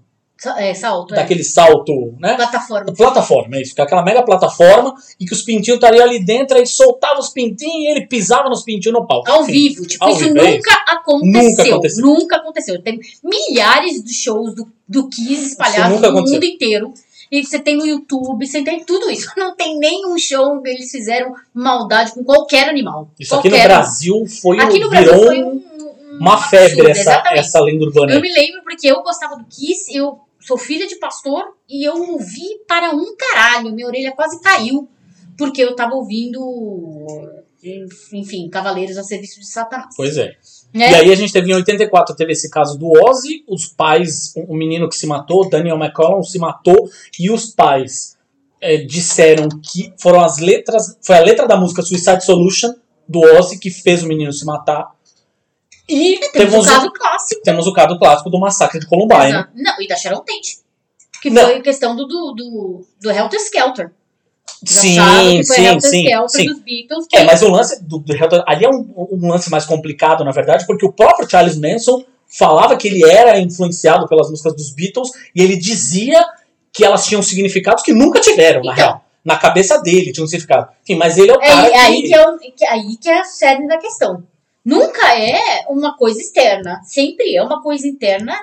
[0.59, 1.17] É, salto, é.
[1.17, 2.35] daquele salto, né?
[2.35, 2.93] Plataforma.
[2.93, 3.75] Plataforma, é isso.
[3.75, 7.31] que é Aquela mega plataforma e que os pintinhos estariam ali dentro, aí soltava os
[7.31, 9.31] pintinhos e ele pisava nos pintinhos no palco.
[9.31, 9.87] Ao Enfim, vivo.
[9.87, 11.43] Tipo, ao isso vivo, é nunca, aconteceu.
[11.43, 12.05] Nunca aconteceu.
[12.07, 12.83] Nunca aconteceu.
[12.83, 16.35] Tem milhares de shows do, do Kiss espalhados nunca no aconteceu.
[16.41, 16.93] mundo inteiro.
[17.33, 19.29] E você tem no YouTube, você tem tudo isso.
[19.37, 23.09] Não tem nenhum show que eles fizeram maldade com qualquer animal.
[23.19, 26.91] Isso aqui no Qualquer Brasil foi, Aqui no Brasil foi um- um, um uma febre
[26.91, 27.41] essa, exatamente.
[27.41, 28.13] essa lenda urbana.
[28.15, 31.95] Eu me lembro porque eu gostava do Kiss, eu sou filha de pastor e eu
[31.95, 33.73] ouvi para um caralho.
[33.73, 34.89] Minha orelha quase caiu
[35.37, 36.41] porque eu tava ouvindo,
[38.13, 39.95] enfim, Cavaleiros a Serviço de Satanás.
[39.97, 40.37] Pois é.
[40.73, 40.91] Né?
[40.91, 44.57] E aí a gente teve em 84, teve esse caso do Ozzy, os pais, o
[44.57, 48.17] menino que se matou, Daniel McCollum, se matou, e os pais
[48.61, 52.73] eh, disseram que foram as letras, foi a letra da música Suicide Solution,
[53.09, 54.96] do Ozzy, que fez o menino se matar.
[55.89, 57.43] E Temos temos, o caso clássico.
[57.43, 59.29] temos o caso clássico do massacre de Columbine.
[59.29, 59.51] Exato.
[59.55, 60.59] Não, e da Sharon Tate.
[61.23, 61.43] Que Não.
[61.45, 63.93] foi questão do, do, do, do Helter Skelter.
[64.65, 66.47] Sim, sim, Helter sim, Skelter sim.
[66.47, 67.07] dos Beatles.
[67.09, 70.25] Que É, mas o lance do, do Helter- ali é um, um lance mais complicado,
[70.25, 74.71] na verdade, porque o próprio Charles Manson falava que ele era influenciado pelas músicas dos
[74.75, 76.25] Beatles e ele dizia
[76.73, 78.85] que elas tinham significados que nunca tiveram, na Então.
[78.85, 79.05] real.
[79.25, 80.69] Na cabeça dele tinha um significado.
[80.85, 82.09] Enfim, mas ele é o É, cara é aí, que...
[82.09, 84.23] que é o, que, aí que é a série da questão.
[84.67, 86.81] Nunca é uma coisa externa.
[86.85, 88.35] Sempre é uma coisa interna.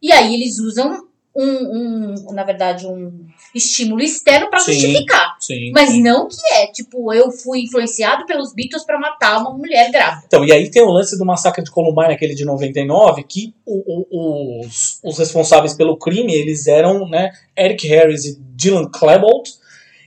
[0.00, 4.72] E aí eles usam um, um na verdade, um estímulo externo Sim.
[4.72, 5.36] justificar.
[5.40, 6.02] Sim, Mas sim.
[6.02, 10.24] não que é, tipo, eu fui influenciado pelos Beatles pra matar uma mulher grávida.
[10.26, 13.82] Então, e aí tem o lance do massacre de Columbine, aquele de 99, que o-
[14.10, 19.50] o- os, os responsáveis pelo crime, eles eram, né, Eric Harris e Dylan Klebold,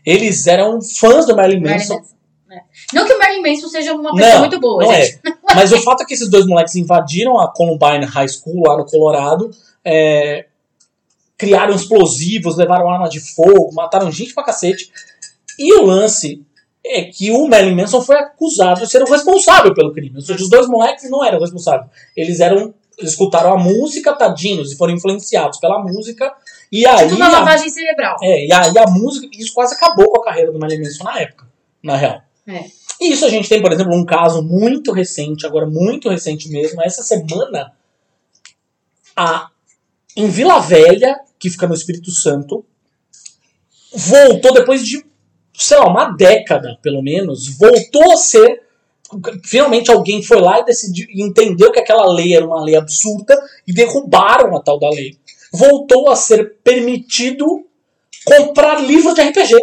[0.06, 2.00] eles eram fãs do Marilyn Manson?
[2.94, 5.20] Não que o Marilyn Manson seja uma pessoa Não, muito boa, não gente.
[5.26, 5.34] é.
[5.56, 8.86] Mas o fato é que esses dois moleques invadiram a Columbine High School lá no
[8.86, 9.52] Colorado,
[9.84, 10.46] é,
[11.38, 14.90] criaram explosivos, levaram armas de fogo, mataram gente pra cacete.
[15.60, 16.42] E o lance
[16.86, 20.16] é que o Marilyn Manson foi acusado de ser o responsável pelo crime.
[20.16, 21.90] Ou seja, os dois moleques não eram responsáveis.
[22.16, 22.74] Eles eram.
[22.98, 26.32] Eles escutaram a música, tadinhos, e foram influenciados pela música.
[26.72, 27.04] E aí.
[27.10, 28.16] Tipo uma a- lavagem cerebral.
[28.24, 31.20] é, e aí a música, isso quase acabou com a carreira do Marilyn Manson na
[31.20, 31.46] época,
[31.84, 32.22] na real.
[32.48, 32.66] É.
[33.00, 36.82] E isso a gente tem, por exemplo, um caso muito recente, agora muito recente mesmo,
[36.82, 37.74] essa semana,
[39.16, 39.50] a,
[40.16, 42.66] em Vila Velha, que fica no Espírito Santo,
[43.94, 45.06] voltou depois de,
[45.54, 48.64] sei lá, uma década, pelo menos, voltou a ser.
[49.44, 53.74] Finalmente alguém foi lá e decidiu, entendeu que aquela lei era uma lei absurda e
[53.74, 55.18] derrubaram a tal da lei.
[55.54, 57.66] Voltou a ser permitido
[58.26, 59.54] comprar livro de RPG.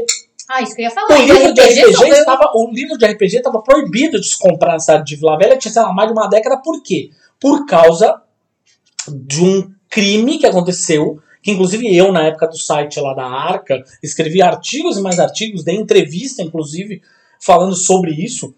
[0.55, 1.19] Ah, isso que eu ia falar.
[1.19, 4.79] O livro de RPG estava, o livro de RPG estava proibido de se comprar na
[4.79, 7.11] cidade de Vila Velha, tinha sei lá, mais de uma década, por quê?
[7.41, 8.21] Por causa
[9.09, 13.83] de um crime que aconteceu, que inclusive eu, na época do site lá da Arca,
[14.03, 17.01] escrevi artigos e mais artigos, dei entrevista, inclusive,
[17.41, 18.55] falando sobre isso,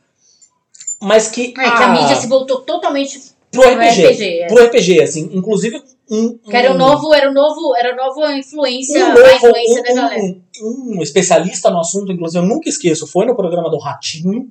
[1.00, 3.20] mas que, É, que a mídia se voltou totalmente
[3.52, 4.40] pro pro RPG, RPG.
[4.40, 4.46] é.
[4.48, 7.96] pro RPG, assim, inclusive um, Que era o um- novo, era o novo, era a
[7.96, 10.22] nova influência, um, a novo, influência da galera.
[10.22, 14.50] um, um, um especialista no assunto, inclusive, eu nunca esqueço, foi no programa do Ratinho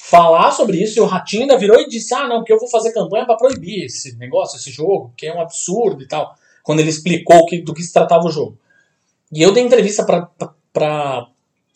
[0.00, 2.68] falar sobre isso e o Ratinho ainda virou e disse: Ah, não, porque eu vou
[2.70, 6.34] fazer campanha pra proibir esse negócio, esse jogo, que é um absurdo e tal.
[6.62, 8.58] Quando ele explicou que, do que se tratava o jogo.
[9.32, 11.26] E eu dei entrevista pra, pra, pra,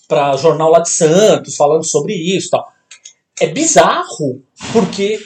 [0.07, 2.73] pra jornal lá de Santos falando sobre isso e tal.
[3.41, 5.19] É bizarro, porque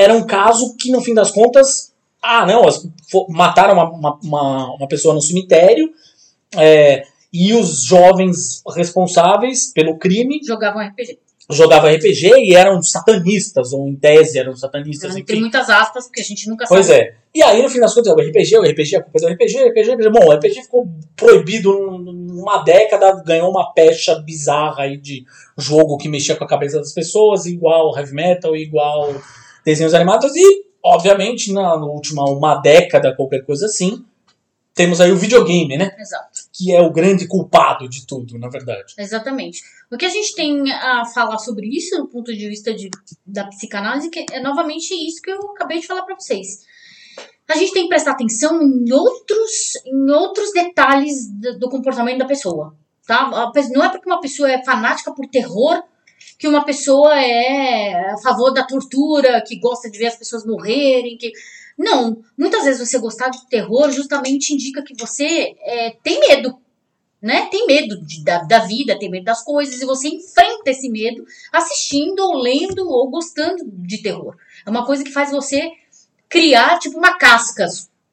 [0.00, 2.62] era um caso que, no fim das contas, ah, não,
[3.28, 5.90] mataram uma, uma, uma, pessoa no cemitério
[6.56, 11.18] é, e os jovens responsáveis pelo crime Jogavam RPG.
[11.50, 16.24] jogavam RPG e eram satanistas, ou em tese eram satanistas, Tem muitas aspas, porque a
[16.24, 16.98] gente nunca Pois sabe.
[17.00, 17.14] é.
[17.34, 19.56] E aí, no fim das contas, o RPG, o RPG, a culpa é do RPG,
[19.62, 20.10] o RPG, o RPG.
[20.10, 25.24] Bom, o RPG ficou proibido num- numa década, ganhou uma pecha bizarra aí de
[25.56, 29.14] jogo que mexia com a cabeça das pessoas, igual heavy metal, igual
[29.64, 34.04] desenhos animados, e, obviamente, na última uma década, qualquer coisa assim,
[34.74, 35.94] temos aí o videogame, né?
[35.98, 36.40] Exato.
[36.52, 38.94] Que é o grande culpado de tudo, na verdade.
[38.96, 39.62] Exatamente.
[39.90, 42.88] O que a gente tem a falar sobre isso, do ponto de vista de,
[43.26, 46.60] da psicanálise, que é novamente isso que eu acabei de falar pra vocês.
[47.48, 52.26] a gente tem que prestar atenção em outros, em outros detalhes do, do comportamento da
[52.26, 52.74] pessoa.
[53.06, 53.28] Tá?
[53.72, 55.82] Não é porque uma pessoa é fanática por terror
[56.40, 61.18] que uma pessoa é a favor da tortura, que gosta de ver as pessoas morrerem,
[61.18, 61.30] que
[61.76, 62.22] não.
[62.36, 66.56] Muitas vezes você gostar de terror justamente indica que você é, tem medo,
[67.20, 67.46] né?
[67.50, 71.22] Tem medo de- da, da vida, tem medo das coisas e você enfrenta esse medo
[71.52, 74.34] assistindo ou lendo ou gostando de terror.
[74.64, 75.70] É uma coisa que faz você
[76.26, 77.66] criar tipo uma casca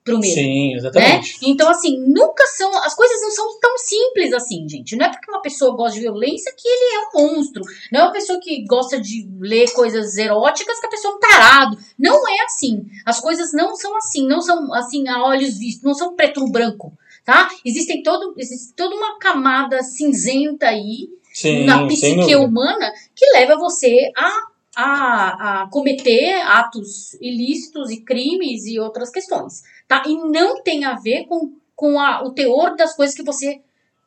[0.07, 0.77] pro medo Sim, né?
[0.77, 1.37] exatamente.
[1.43, 2.75] Então, assim, nunca são.
[2.83, 4.95] As coisas não são tão simples assim, gente.
[4.95, 7.63] Não é porque uma pessoa gosta de violência que ele é um monstro.
[7.91, 11.19] Não é uma pessoa que gosta de ler coisas eróticas que a pessoa é um
[11.19, 11.77] tarado.
[11.99, 12.85] Não é assim.
[13.05, 14.25] As coisas não são assim.
[14.25, 15.83] Não são assim a olhos vistos.
[15.83, 16.93] Não são preto no branco.
[17.25, 17.49] Tá?
[17.65, 24.09] Existem todo, existe toda uma camada cinzenta aí Sim, na psique humana que leva você
[24.15, 24.47] a,
[24.77, 30.03] a, a cometer atos ilícitos e crimes e outras questões, tá?
[30.05, 33.61] E não tem a ver com, com a, o teor das coisas que você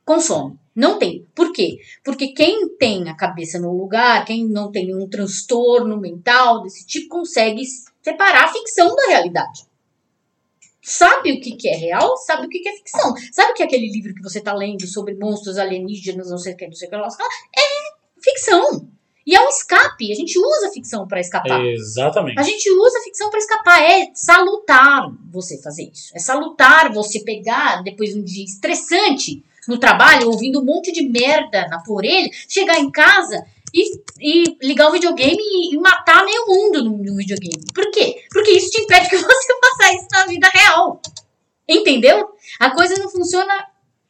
[0.05, 0.59] consome.
[0.75, 1.27] Não tem.
[1.35, 1.79] Por quê?
[2.05, 7.09] Porque quem tem a cabeça no lugar, quem não tem nenhum transtorno mental desse tipo,
[7.09, 7.63] consegue
[8.03, 9.69] separar a ficção da realidade.
[10.83, 13.15] Sabe o que, que é real, sabe o que, que é ficção.
[13.33, 16.67] Sabe que aquele livro que você tá lendo sobre monstros alienígenas, não sei o que,
[16.67, 18.89] não sei o que, é ficção.
[19.27, 20.11] E é um escape.
[20.11, 21.65] A gente usa a ficção para escapar.
[21.65, 22.39] Exatamente.
[22.39, 23.83] A gente usa a ficção para escapar.
[23.83, 26.11] É salutar você fazer isso.
[26.15, 31.03] É salutar você pegar, depois de um dia estressante no trabalho, ouvindo um monte de
[31.03, 36.25] merda na tua orelha, chegar em casa e, e ligar o videogame e, e matar
[36.25, 37.65] meio mundo no, no videogame.
[37.75, 38.25] Por quê?
[38.31, 41.01] Porque isso te impede que você faça isso na vida real.
[41.69, 42.31] Entendeu?
[42.59, 43.67] A coisa não funciona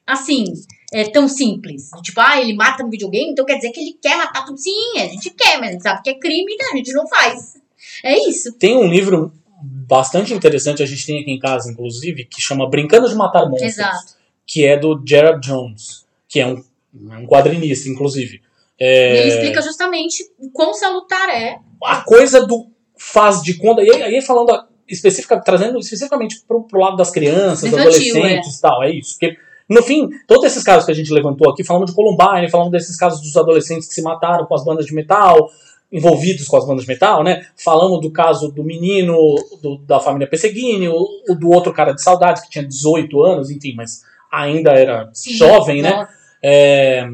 [0.06, 0.44] assim.
[0.92, 1.90] É tão simples.
[2.02, 4.58] Tipo, ah, ele mata no videogame, então quer dizer que ele quer matar tudo.
[4.58, 7.06] Sim, a gente quer, mas a gente sabe que é crime e a gente não
[7.06, 7.56] faz.
[8.04, 8.52] É isso.
[8.54, 9.32] Tem um livro
[9.62, 13.72] bastante interessante, a gente tem aqui em casa, inclusive, que chama Brincando de Matar Monstros.
[13.72, 14.14] Exato.
[14.46, 16.62] Que é do Gerard Jones, que é um,
[16.94, 18.42] um quadrinista, inclusive.
[18.78, 21.58] É, E ele explica justamente o quão salutar é.
[21.84, 22.66] a coisa do
[22.96, 23.82] faz de conta.
[23.82, 28.82] E aí, falando especifica, trazendo especificamente pro, pro lado das crianças, Infantil, adolescentes e tal,
[28.82, 29.12] é isso.
[29.18, 29.36] Porque,
[29.70, 32.96] no fim, todos esses casos que a gente levantou aqui, falando de Columbine, falando desses
[32.96, 35.48] casos dos adolescentes que se mataram com as bandas de metal,
[35.92, 37.46] envolvidos com as bandas de metal, né?
[37.56, 39.16] Falamos do caso do menino
[39.62, 43.50] do- da família Pesseguini, o, o do outro cara de saudades que tinha 18 anos,
[43.50, 45.32] enfim, mas ainda era Sim.
[45.34, 46.06] jovem, né?
[46.42, 47.08] É,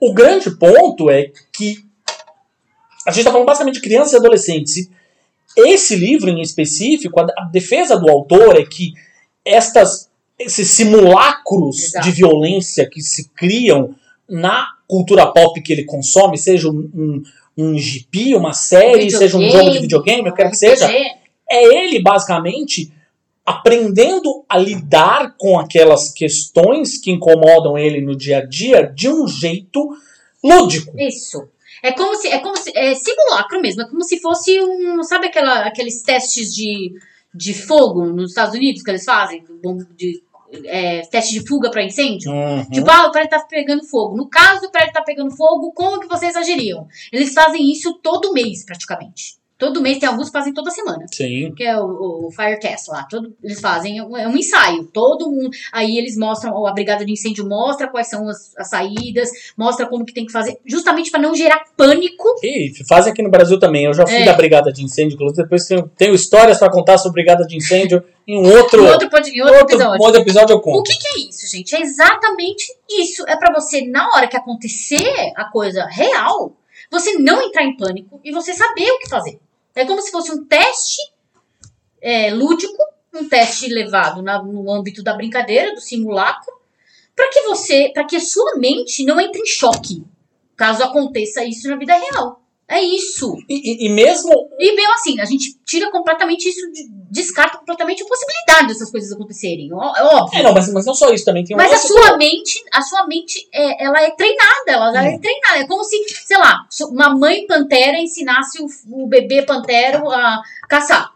[0.00, 1.78] o grande ponto é que
[3.06, 4.90] a gente está falando basicamente de crianças e adolescentes.
[5.56, 8.92] Esse livro em específico, a defesa do autor é que
[9.44, 12.04] estas, esses simulacros Exato.
[12.04, 13.94] de violência que se criam
[14.28, 17.22] na cultura pop que ele consome, seja um, um,
[17.56, 22.00] um gibi, uma série, seja um jogo de videogame, eu quero que seja, é ele
[22.00, 22.92] basicamente
[23.44, 29.28] aprendendo a lidar com aquelas questões que incomodam ele no dia a dia de um
[29.28, 29.90] jeito
[30.42, 30.98] lúdico.
[30.98, 31.46] Isso.
[31.82, 32.28] É como se.
[32.28, 32.72] É como se.
[32.74, 33.82] É simulacro mesmo.
[33.82, 35.02] É como se fosse um.
[35.02, 36.94] Sabe aquela, aqueles testes de,
[37.34, 39.44] de fogo nos Estados Unidos que eles fazem?
[39.96, 40.22] De,
[40.66, 42.30] é, teste de fuga para incêndio?
[42.30, 42.64] Uhum.
[42.70, 44.16] Tipo, ah, o prédio tá pegando fogo.
[44.16, 46.86] No caso do prédio tá pegando fogo, como que vocês agiriam?
[47.12, 49.36] Eles fazem isso todo mês, praticamente.
[49.56, 51.06] Todo mês, tem alguns que fazem toda semana.
[51.12, 51.54] Sim.
[51.54, 53.04] Que é o, o Firetest lá.
[53.08, 54.84] Todo, eles fazem, é um, é um ensaio.
[54.92, 55.50] Todo mundo.
[55.72, 60.04] Aí eles mostram, a brigada de incêndio mostra quais são as, as saídas, mostra como
[60.04, 62.28] que tem que fazer, justamente para não gerar pânico.
[62.42, 63.84] E fazem aqui no Brasil também.
[63.84, 64.24] Eu já fui É.
[64.24, 68.02] da Brigada de Incêndio, inclusive depois tenho, tenho histórias para contar sobre Brigada de Incêndio
[68.26, 70.02] em um outro, Em outro, em outro outro, episódio.
[70.04, 70.90] outro episódio eu O conto.
[70.90, 71.74] que, que é isso, gente?
[71.76, 73.24] É exatamente isso.
[73.28, 76.52] É pra você, na hora que acontecer a coisa real,
[76.90, 79.38] você não entrar em pânico e você saber o que fazer.
[79.74, 81.00] É como se fosse um teste
[82.00, 82.76] é, lúdico,
[83.14, 86.52] um teste levado na- no âmbito da brincadeira, do simulacro,
[87.16, 90.04] para que você, para que a sua mente não entre em choque,
[90.56, 92.43] caso aconteça isso na vida real.
[92.74, 93.36] É isso.
[93.48, 94.32] E, e- e mesmo.
[94.58, 99.12] E mesmo assim, a gente tira completamente isso, de- descarta completamente a possibilidade dessas coisas
[99.12, 99.70] acontecerem.
[99.70, 100.40] É óbvio.
[100.40, 101.44] É, não, mas, mas não só isso também.
[101.44, 105.06] Tem um Mas a sua mente, a sua mente, é, ela é treinada, ela, ela
[105.06, 105.20] é Hum.
[105.20, 105.58] treinada.
[105.58, 108.66] É como se, sei lá, uma mãe pantera ensinasse o,
[109.04, 111.12] o bebê pantero a caçar.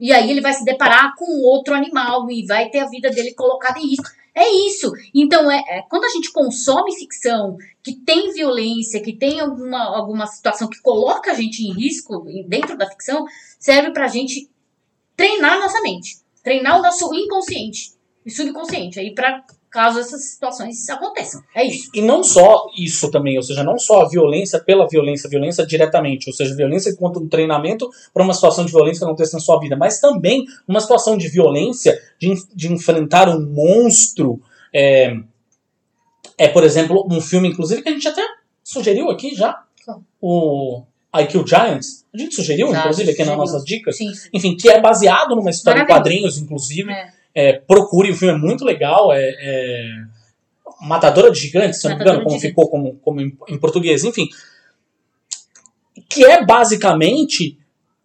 [0.00, 3.34] E aí ele vai se deparar com outro animal e vai ter a vida dele
[3.34, 4.08] colocada em risco.
[4.34, 4.90] É isso.
[5.14, 10.26] Então, é, é, quando a gente consome ficção que tem violência, que tem alguma, alguma
[10.26, 13.26] situação que coloca a gente em risco dentro da ficção,
[13.58, 14.50] serve pra gente
[15.16, 16.16] treinar nossa mente.
[16.42, 17.92] Treinar o nosso inconsciente
[18.24, 18.98] e subconsciente.
[18.98, 21.42] Aí pra caso essas situações aconteçam.
[21.54, 21.90] É isso.
[21.94, 26.28] E não só isso também, ou seja, não só a violência pela violência, violência diretamente,
[26.28, 29.58] ou seja, violência enquanto um treinamento para uma situação de violência que acontece na sua
[29.58, 34.40] vida, mas também uma situação de violência, de, de enfrentar um monstro.
[34.72, 35.16] É,
[36.36, 38.22] é, por exemplo, um filme, inclusive, que a gente até
[38.62, 39.62] sugeriu aqui já.
[40.20, 40.82] O
[41.14, 42.04] I Kill Giants.
[42.14, 43.36] A gente sugeriu, Já, inclusive, aqui nas sugeriu.
[43.38, 43.96] nossas dicas.
[43.96, 44.28] Sim, sim.
[44.32, 46.02] Enfim, que é baseado numa história em Maravilhoso.
[46.02, 46.90] quadrinhos, inclusive.
[46.90, 47.21] É.
[47.34, 49.12] É, procure, o filme é muito legal.
[49.12, 50.04] É, é
[50.82, 54.02] Matadora de Gigantes, se não me engano, como ficou como, como em, português.
[54.02, 54.28] Enfim,
[56.08, 57.56] que é basicamente.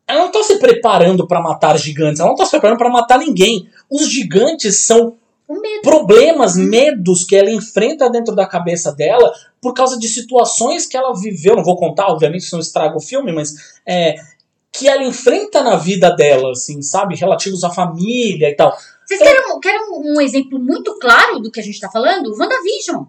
[0.08, 3.20] Ela não está se preparando para matar gigantes, ela não está se preparando para matar
[3.20, 3.68] ninguém.
[3.90, 5.18] Os gigantes são
[5.50, 5.82] medo.
[5.82, 11.14] problemas, medos que ela enfrenta dentro da cabeça dela por causa de situações que ela
[11.14, 11.58] viveu.
[11.58, 13.54] Não vou contar, obviamente, isso não estraga o filme, mas
[13.86, 14.16] é,
[14.72, 17.16] que ela enfrenta na vida dela, assim, sabe?
[17.16, 18.78] Relativos à família e tal.
[19.08, 22.38] Vocês querem, um- querem um, exemplo muito claro do que a gente tá falando?
[22.38, 23.06] WandaVision.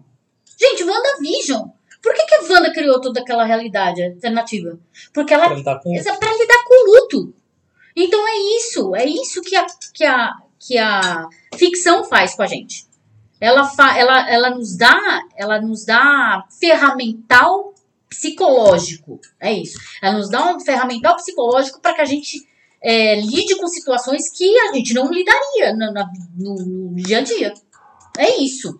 [0.57, 1.67] Gente, WandaVision.
[2.01, 4.79] Por que, que a Wanda criou toda aquela realidade alternativa?
[5.13, 7.33] Porque ela Pra lidar com pra lidar com o luto.
[7.95, 12.47] Então é isso, é isso que a, que a, que a ficção faz com a
[12.47, 12.87] gente.
[13.41, 17.73] Ela, fa, ela, ela nos dá, ela nos dá ferramental
[18.07, 19.19] psicológico.
[19.39, 19.77] É isso.
[20.01, 22.47] Ela nos dá um ferramental psicológico para que a gente
[22.81, 27.53] é, lide com situações que a gente não lidaria no, no dia a dia.
[28.17, 28.79] É isso.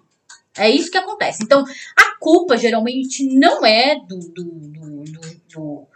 [0.58, 1.44] É isso que acontece.
[1.44, 1.64] Então,
[1.96, 5.88] a culpa geralmente não é do, do, do, do-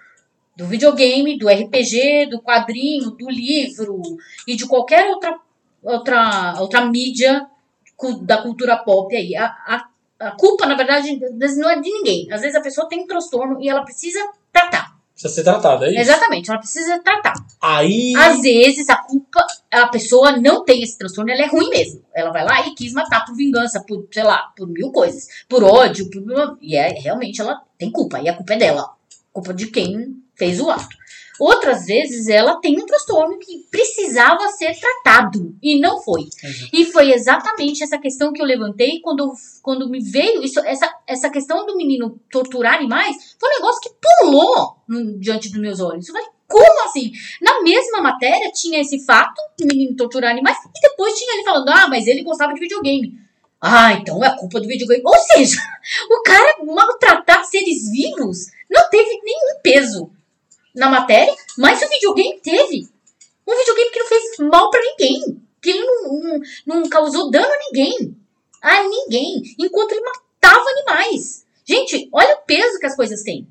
[0.56, 4.02] do- videogame, do RPG, do quadrinho, do livro
[4.48, 5.38] e de qualquer outra,
[5.82, 7.48] outra, outra mídia
[8.22, 9.36] da cultura pop aí.
[9.36, 9.90] A, a,
[10.20, 11.20] a culpa, na verdade,
[11.58, 12.32] não é de ninguém.
[12.32, 14.20] Às vezes a pessoa tem um transtorno e ela precisa
[14.52, 14.93] tratar.
[15.14, 16.00] Precisa ser tratada, é isso.
[16.00, 17.34] Exatamente, ela precisa tratar.
[17.62, 18.14] Aí.
[18.18, 22.04] Às vezes a culpa, a pessoa não tem esse transtorno, ela é ruim mesmo.
[22.14, 25.28] Ela vai lá e quis matar por vingança, por, sei lá, por mil coisas.
[25.48, 26.58] Por ódio, por.
[26.62, 28.20] E é, realmente ela tem culpa.
[28.20, 28.90] E a culpa é dela.
[29.32, 31.03] Culpa de quem fez o ato.
[31.40, 36.22] Outras vezes ela tem um transtorno que precisava ser tratado e não foi.
[36.44, 36.70] Exato.
[36.72, 39.32] E foi exatamente essa questão que eu levantei quando,
[39.62, 43.90] quando me veio isso, essa, essa questão do menino torturar animais, foi um negócio que
[44.02, 46.08] pulou no- diante dos meus olhos.
[46.08, 47.12] Eu falei, como assim?
[47.42, 51.70] Na mesma matéria tinha esse fato do menino torturar animais e depois tinha ele falando,
[51.70, 53.18] ah, mas ele gostava de videogame.
[53.60, 55.02] Ah, então é culpa do videogame.
[55.04, 55.58] Ou seja,
[56.12, 60.12] o cara maltratar seres vivos não teve nenhum peso
[60.74, 62.88] na matéria, mas o videogame teve.
[63.48, 65.42] Um videogame que não fez mal pra ninguém.
[65.62, 68.18] Que ele não, não, não causou dano a ninguém.
[68.62, 69.42] A ninguém.
[69.60, 71.46] Enquanto ele matava animais.
[71.66, 73.48] Gente, olha o peso que as coisas têm.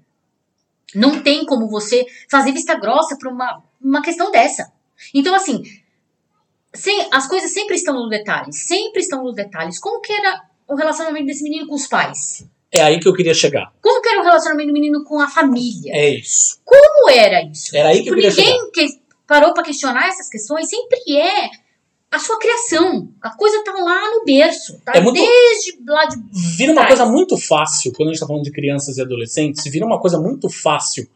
[0.95, 4.71] Não tem como você fazer vista grossa pra uma, uma questão dessa.
[5.15, 5.63] Então, assim,
[6.75, 8.67] sem, as coisas sempre estão nos detalhes.
[8.67, 9.79] Sempre estão nos detalhes.
[9.79, 12.47] Como que era o relacionamento desse menino com os pais?
[12.73, 13.71] É aí que eu queria chegar.
[13.83, 15.93] Como que era o relacionamento do menino com a família?
[15.95, 16.59] É isso.
[16.65, 17.77] Como era isso?
[17.77, 18.51] Era aí que eu Tipo, queria chegar.
[18.51, 21.51] ninguém que parou pra questionar essas questões sempre é
[22.11, 23.09] a sua criação.
[23.23, 24.81] A coisa tá lá no berço.
[24.85, 26.17] Tá É muito- desde lá de.
[26.57, 29.85] Vira uma coisa muito fácil, quando a gente tá falando de crianças e adolescentes, vira
[29.87, 31.07] uma coisa muito fácil.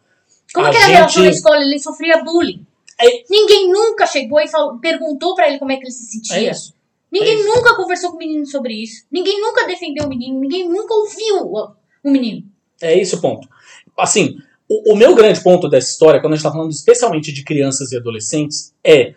[0.55, 1.57] Como A que era a relação na gente- escola?
[1.61, 2.67] Ele sofria bullying.
[3.01, 6.37] É- Ninguém nunca chegou e falou, perguntou pra ele como é que ele se sentia.
[6.37, 6.75] É isso.
[7.19, 9.05] Ninguém É nunca conversou com o menino sobre isso.
[9.11, 10.39] Ninguém nunca defendeu o menino.
[10.41, 11.71] Ninguém nunca ouviu o,
[12.05, 12.45] o menino.
[12.81, 13.49] É esse o ponto.
[13.97, 14.37] Assim,
[14.69, 17.93] o, o meu grande ponto dessa história, quando a gente tá falando especialmente de crianças
[17.93, 19.15] e adolescentes, é.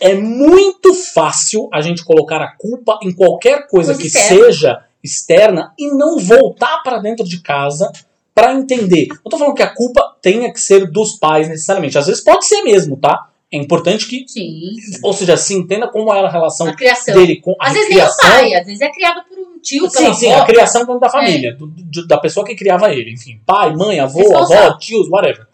[0.00, 4.44] É muito fácil a gente colocar a culpa em qualquer coisa Coisa que externa.
[4.44, 7.90] seja externa e não voltar pra dentro de casa
[8.34, 9.08] pra entender.
[9.10, 11.98] Não tô falando que a culpa tenha que ser dos pais necessariamente.
[11.98, 13.29] Às vezes pode ser mesmo, tá?
[13.52, 14.70] É importante que, Sim.
[15.02, 17.14] ou seja, se entenda como era a relação A criação.
[17.14, 18.30] dele com a Às vezes nem o criação.
[18.30, 20.42] pai, às vezes é criado por um tio, pela Sim, sim, avó.
[20.42, 23.98] a criação dentro da família, do- do- da pessoa que criava ele, enfim, pai, mãe,
[23.98, 25.46] avô, avó, tios, whatever.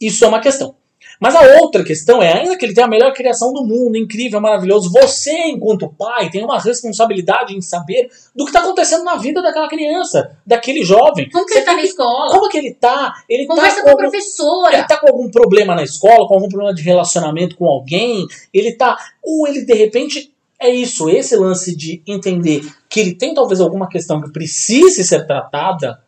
[0.00, 0.74] Isso é uma questão.
[1.20, 4.40] Mas a outra questão é, ainda que ele tenha a melhor criação do mundo, incrível,
[4.40, 9.40] maravilhoso, você, enquanto pai, tem uma responsabilidade em saber do que está acontecendo na vida
[9.42, 11.28] daquela criança, daquele jovem.
[11.30, 12.30] Como que Você ele tá na escola?
[12.32, 13.14] Como que ele tá?
[13.28, 14.76] Ele Conversa tá com a algum- professora.
[14.78, 18.72] ele tá com algum problema na escola, com algum problema de relacionamento com alguém, ele
[18.72, 18.96] tá.
[19.22, 20.32] Ou ele de repente.
[20.58, 25.26] É isso, esse lance de entender que ele tem talvez alguma questão que precise ser
[25.26, 26.00] tratada.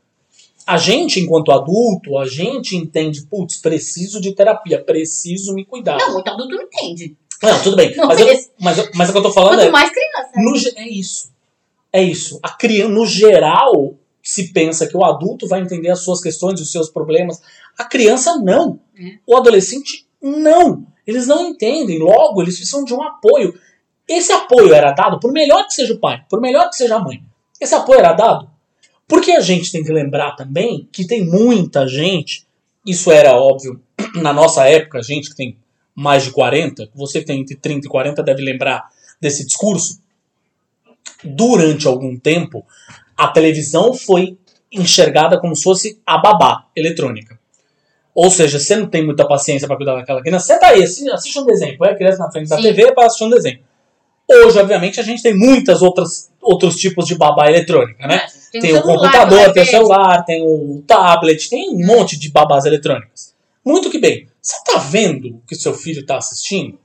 [0.68, 5.96] A gente, enquanto adulto, a gente entende, putz, preciso de terapia, preciso me cuidar.
[5.98, 7.16] Não, muito adulto não entende.
[7.42, 7.96] Não, tudo bem.
[7.96, 8.26] Não, mas, eu,
[8.60, 9.70] mas, eu- mas o que eu tô falando Quanto é.
[9.70, 10.30] mais criança.
[10.36, 11.30] No, ge- é isso.
[11.92, 12.38] É isso.
[12.42, 16.70] A criança, no geral, se pensa que o adulto vai entender as suas questões, os
[16.70, 17.40] seus problemas.
[17.78, 18.78] A criança não.
[18.98, 19.18] É.
[19.26, 20.84] O adolescente não.
[21.06, 21.98] Eles não entendem.
[21.98, 23.58] Logo, eles precisam de um apoio.
[24.06, 27.00] esse apoio era dado, por melhor que seja o pai, por melhor que seja a
[27.00, 27.22] mãe,
[27.60, 28.50] esse apoio era dado
[29.08, 32.46] porque a gente tem que lembrar também que tem muita gente,
[32.86, 33.80] isso era óbvio
[34.16, 35.56] na nossa época, gente que tem
[35.94, 38.88] mais de 40, você que tem entre 30 e 40 deve lembrar
[39.20, 40.00] desse discurso.
[41.24, 42.64] Durante algum tempo,
[43.16, 44.38] a televisão foi
[44.70, 47.38] enxergada como se fosse a babá eletrônica.
[48.14, 51.46] Ou seja, você não tem muita paciência para cuidar daquela criança, senta aí, assiste um
[51.46, 52.62] desenho, põe a criança na frente da Sim.
[52.62, 53.60] TV para assistir um desenho.
[54.30, 58.26] Hoje, obviamente, a gente tem muitas outras outros tipos de babá eletrônica, né?
[58.50, 62.64] Tem, tem o, computador, tem o celular, tem o tablet, tem um monte de babás
[62.64, 63.34] eletrônicas.
[63.64, 64.28] Muito que bem.
[64.40, 66.78] Você tá vendo o que seu filho tá assistindo?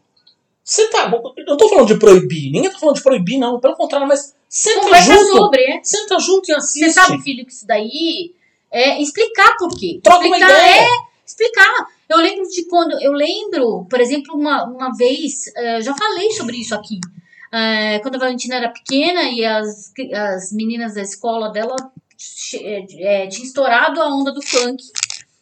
[0.63, 1.11] Você tá.
[1.37, 3.59] Eu não tô falando de proibir, ninguém tá falando de proibir, não.
[3.59, 5.37] Pelo contrário, mas senta Conversa junto.
[5.37, 5.79] sobre, é?
[5.83, 6.85] Senta junto e assiste.
[6.85, 8.33] Você sabe, filho, que isso daí
[8.71, 9.99] é explicar por quê.
[10.01, 10.81] Troca explicar uma ideia.
[10.81, 10.87] É
[11.25, 11.87] explicar.
[12.09, 13.01] Eu lembro de quando.
[13.01, 16.99] Eu lembro, por exemplo, uma, uma vez, uh, já falei sobre isso aqui.
[17.53, 21.75] Uh, quando a Valentina era pequena e as, as meninas da escola dela
[22.55, 24.83] é, tinha estourado a onda do funk.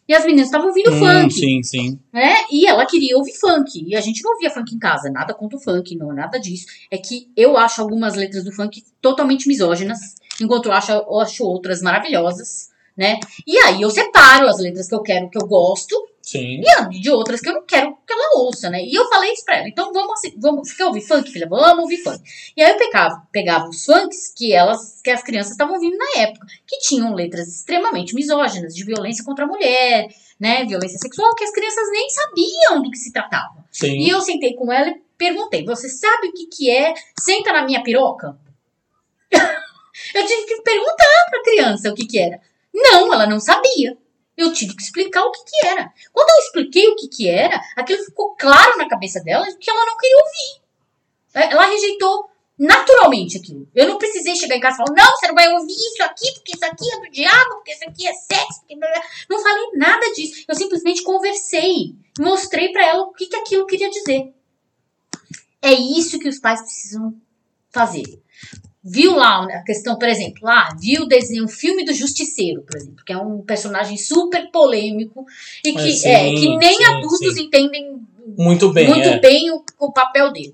[0.06, 1.32] E as meninas estavam ouvindo hum, funk.
[1.32, 1.98] Sim, sim.
[2.12, 2.34] Né?
[2.50, 3.82] E ela queria ouvir funk.
[3.86, 5.10] E a gente não ouvia funk em casa.
[5.10, 6.66] Nada contra o funk, não, nada disso.
[6.90, 11.44] É que eu acho algumas letras do funk totalmente misóginas, enquanto eu acho, eu acho
[11.44, 13.18] outras maravilhosas né?
[13.46, 15.94] E aí eu separo as letras que eu quero, que eu gosto,
[16.32, 16.62] Sim.
[16.90, 18.82] e de outras que eu não quero que ela ouça, né?
[18.82, 19.68] E eu falei isso pra ela.
[19.68, 21.46] Então vamos assim, vamos, quer ouvir funk, filha?
[21.46, 22.22] Vamos ouvir funk.
[22.56, 26.22] E aí eu pegava, pegava os funks que elas, que as crianças estavam ouvindo na
[26.22, 30.08] época, que tinham letras extremamente misóginas, de violência contra a mulher,
[30.40, 30.64] né?
[30.64, 33.62] Violência sexual, que as crianças nem sabiam do que se tratava.
[33.70, 33.98] Sim.
[33.98, 37.66] E eu sentei com ela e perguntei: você sabe o que, que é senta na
[37.66, 38.38] minha piroca?
[40.14, 42.40] eu tive que perguntar pra criança o que, que era.
[42.72, 43.98] Não, ela não sabia.
[44.36, 45.92] Eu tive que explicar o que, que era.
[46.12, 49.84] Quando eu expliquei o que, que era, aquilo ficou claro na cabeça dela que ela
[49.84, 50.62] não queria ouvir.
[51.34, 53.68] É, ela rejeitou naturalmente aquilo.
[53.74, 56.32] Eu não precisei chegar em casa e falar, não, você não vai ouvir isso aqui,
[56.34, 58.60] porque isso aqui é do diabo, porque isso aqui é sexo.
[58.60, 58.76] Porque...
[59.28, 60.44] Não falei nada disso.
[60.48, 61.94] Eu simplesmente conversei.
[62.18, 64.32] Mostrei para ela o que, que aquilo queria dizer.
[65.60, 67.14] É isso que os pais precisam
[67.70, 68.21] fazer
[68.84, 73.04] viu lá a questão, por exemplo, lá, viu desenho, um filme do Justiceiro, por exemplo,
[73.04, 75.24] que é um personagem super polêmico
[75.64, 77.42] e que, sim, é, que nem sim, adultos sim.
[77.42, 78.00] entendem
[78.36, 79.20] muito bem, muito é.
[79.20, 80.52] bem o, o, papel dele.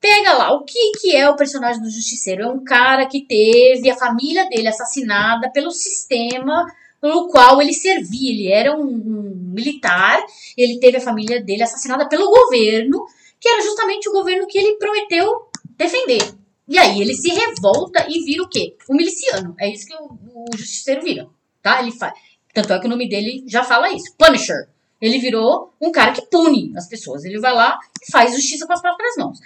[0.00, 2.42] Pega lá, o que, que é o personagem do Justiceiro?
[2.42, 6.64] É um cara que teve a família dele assassinada pelo sistema
[7.02, 8.32] no qual ele servia.
[8.32, 10.24] Ele era um, um militar,
[10.56, 13.04] ele teve a família dele assassinada pelo governo,
[13.38, 16.39] que era justamente o governo que ele prometeu defender.
[16.70, 18.76] E aí ele se revolta e vira o quê?
[18.88, 19.56] Um miliciano.
[19.58, 21.26] É isso que o, o justiceiro vira,
[21.60, 21.82] tá?
[21.82, 22.14] Ele faz.
[22.54, 24.14] Tanto é que o nome dele já fala isso.
[24.16, 24.68] Punisher.
[25.00, 27.24] Ele virou um cara que pune as pessoas.
[27.24, 29.40] Ele vai lá e faz justiça com as próprias mãos.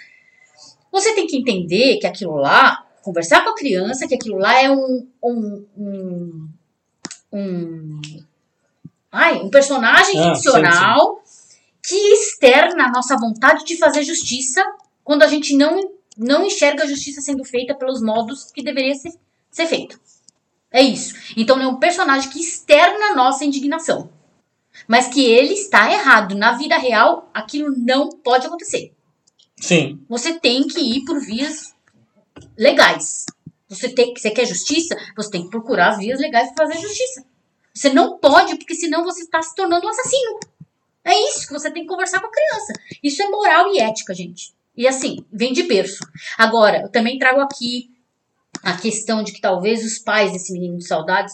[0.91, 4.69] Você tem que entender que aquilo lá, conversar com a criança, que aquilo lá é
[4.69, 5.07] um.
[5.23, 6.49] um, um,
[7.33, 8.01] um
[9.11, 11.57] ai, um personagem ah, ficcional sim, sim.
[11.83, 14.63] que externa a nossa vontade de fazer justiça
[15.03, 19.13] quando a gente não não enxerga a justiça sendo feita pelos modos que deveria ser,
[19.51, 19.99] ser feito.
[20.71, 21.15] É isso.
[21.37, 24.09] Então é um personagem que externa a nossa indignação.
[24.87, 26.35] Mas que ele está errado.
[26.35, 28.93] Na vida real, aquilo não pode acontecer.
[29.57, 30.03] Sim.
[30.09, 31.73] Você tem que ir por vias
[32.57, 33.25] legais.
[33.69, 34.95] Você, tem, você quer justiça?
[35.15, 37.25] Você tem que procurar as vias legais para fazer justiça.
[37.73, 40.39] Você não pode, porque senão você está se tornando um assassino.
[41.03, 42.73] É isso que você tem que conversar com a criança.
[43.03, 44.54] Isso é moral e ética, gente.
[44.77, 45.99] E assim, vem de berço.
[46.37, 47.89] Agora, eu também trago aqui
[48.61, 51.33] a questão de que talvez os pais desse menino de saudades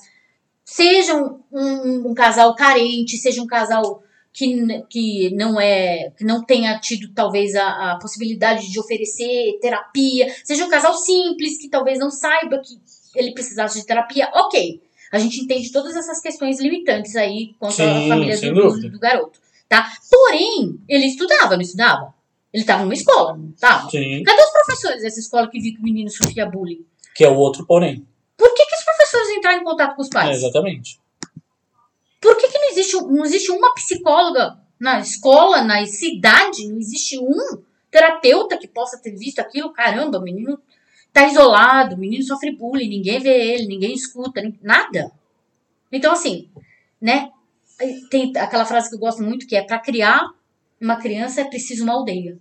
[0.64, 6.80] sejam um, um casal carente, seja um casal que, que não é que não tenha
[6.80, 12.10] tido talvez a, a, possibilidade de oferecer terapia, seja um casal simples que talvez não
[12.10, 12.80] saiba que
[13.16, 14.82] ele precisasse de terapia, ok.
[15.12, 19.00] A gente entende todas essas questões limitantes aí quanto Sim, à família do, do, do,
[19.00, 19.92] garoto, tá?
[20.10, 22.14] Porém, ele estudava, não estudava?
[22.54, 23.90] Ele estava numa escola, não estava?
[23.90, 24.24] Sim.
[24.24, 26.86] Cadê os professores dessa escola que viu que o menino sofria bullying?
[27.16, 28.06] Que é o outro porém.
[28.36, 30.30] Por que, que os professores entraram em contato com os pais?
[30.30, 31.00] É, exatamente.
[32.20, 36.68] Por que, que não, existe, não existe uma psicóloga na escola, na cidade?
[36.68, 39.72] Não existe um terapeuta que possa ter visto aquilo?
[39.72, 40.60] Caramba, o menino
[41.14, 45.12] tá isolado, o menino sofre bullying, ninguém vê ele, ninguém escuta, nada.
[45.92, 46.50] Então, assim,
[47.00, 47.32] né?
[48.10, 50.30] Tem aquela frase que eu gosto muito que é para criar
[50.82, 52.38] uma criança é preciso uma aldeia.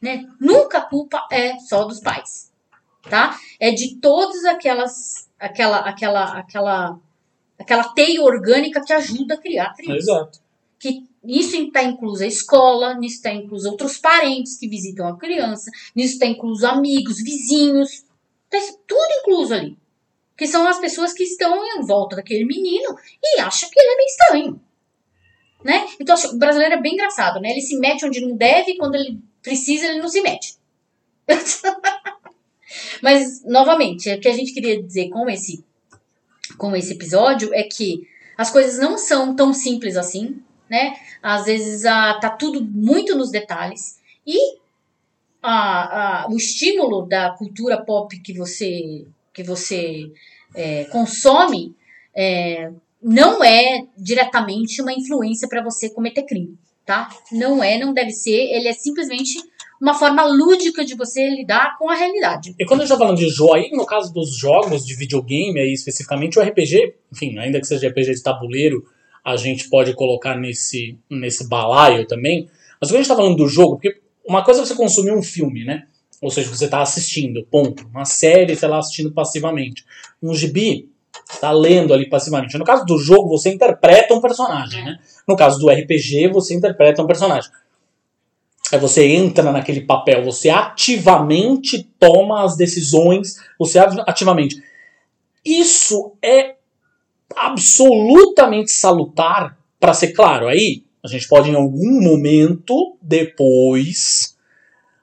[0.00, 0.26] Né?
[0.40, 2.52] Nunca a culpa é só dos pais,
[3.02, 3.38] tá?
[3.60, 6.98] É de todas aquelas, aquela, aquela, aquela,
[7.58, 9.98] aquela teia orgânica que ajuda a criar a criança.
[9.98, 10.40] Exato.
[10.78, 15.70] Que Nisso está inclusa a escola, nisso está incluso outros parentes que visitam a criança,
[15.94, 18.04] nisso está incluso amigos, vizinhos,
[18.48, 19.76] tá tudo incluso ali.
[20.36, 23.96] Que são as pessoas que estão em volta daquele menino e acham que ele é
[23.96, 24.60] meio estranho.
[25.64, 25.86] Né?
[25.98, 27.50] Então o brasileiro é bem engraçado, né?
[27.50, 30.54] Ele se mete onde não deve quando ele precisa ele não se mete.
[33.02, 35.64] Mas, novamente, o que a gente queria dizer com esse,
[36.56, 38.06] com esse episódio é que
[38.36, 40.40] as coisas não são tão simples assim,
[40.70, 40.96] né?
[41.22, 44.58] Às vezes a, tá tudo muito nos detalhes e
[45.42, 50.12] a, a, o estímulo da cultura pop que você, que você
[50.54, 51.74] é, consome
[52.14, 52.70] é,
[53.02, 57.08] não é diretamente uma influência para você cometer crime, tá?
[57.32, 58.36] Não é, não deve ser.
[58.52, 59.38] Ele é simplesmente
[59.80, 62.54] uma forma lúdica de você lidar com a realidade.
[62.58, 65.60] E quando a gente tá falando de jogo, aí no caso dos jogos de videogame,
[65.60, 68.84] aí especificamente o RPG, enfim, ainda que seja RPG de tabuleiro,
[69.24, 72.48] a gente pode colocar nesse, nesse balaio também.
[72.80, 75.22] Mas quando a gente tá falando do jogo, porque uma coisa é você consumir um
[75.22, 75.86] filme, né?
[76.20, 77.86] Ou seja, você tá assistindo, ponto.
[77.88, 79.84] Uma série, sei lá, assistindo passivamente.
[80.20, 80.90] Um gibi,
[81.40, 82.58] tá lendo ali passivamente.
[82.58, 84.98] No caso do jogo, você interpreta um personagem, né?
[85.26, 87.50] No caso do RPG, você interpreta um personagem.
[88.70, 94.62] É você entra naquele papel, você ativamente toma as decisões, você ativamente.
[95.44, 96.56] Isso é
[97.34, 100.48] absolutamente salutar, para ser claro.
[100.48, 104.36] Aí a gente pode em algum momento depois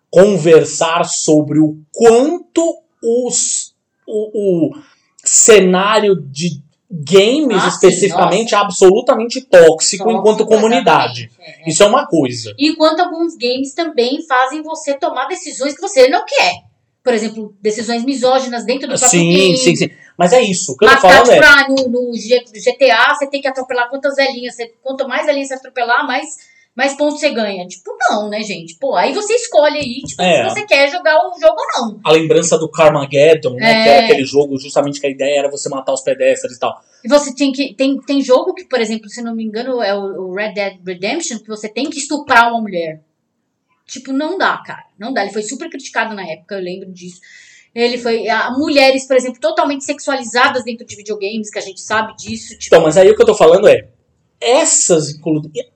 [0.10, 3.74] conversar sobre o quanto os,
[4.08, 4.82] o, o
[5.26, 11.30] cenário de games ah, especificamente sim, é absolutamente tóxico, tóxico enquanto comunidade.
[11.40, 11.70] É.
[11.70, 12.54] Isso é uma coisa.
[12.58, 16.64] Enquanto alguns games também fazem você tomar decisões que você não quer.
[17.04, 19.58] Por exemplo, decisões misóginas dentro do próprio sim, game.
[19.58, 20.72] Sim, sim, Mas é isso.
[20.72, 21.38] O que eu tô falando é...
[21.38, 24.56] pra, no, no GTA, você tem que atropelar quantas velhinhas.
[24.56, 26.26] Você, quanto mais velhinhas você atropelar, mais
[26.76, 27.66] mais pontos você ganha.
[27.66, 28.76] Tipo, não, né, gente?
[28.76, 30.44] Pô, aí você escolhe aí, tipo, é.
[30.44, 32.00] se você quer jogar o jogo ou não.
[32.04, 33.72] A lembrança do Carmageddon, né?
[33.72, 33.84] É.
[33.84, 36.82] Que era aquele jogo justamente que a ideia era você matar os pedestres e tal.
[37.04, 37.74] E você tem que.
[37.74, 41.40] Tem, tem jogo que, por exemplo, se não me engano, é o, Red Dead Redemption,
[41.40, 43.02] que você tem que estuprar uma mulher.
[43.88, 44.84] Tipo, não dá, cara.
[45.00, 45.24] Não dá.
[45.24, 47.22] Ele foi super criticado na época, eu lembro disso.
[47.74, 48.28] Ele foi.
[48.28, 52.58] A, mulheres, por exemplo, totalmente sexualizadas dentro de videogames, que a gente sabe disso.
[52.58, 52.76] Tipo...
[52.76, 53.95] Então, mas aí o que eu tô falando é
[54.40, 55.20] essas,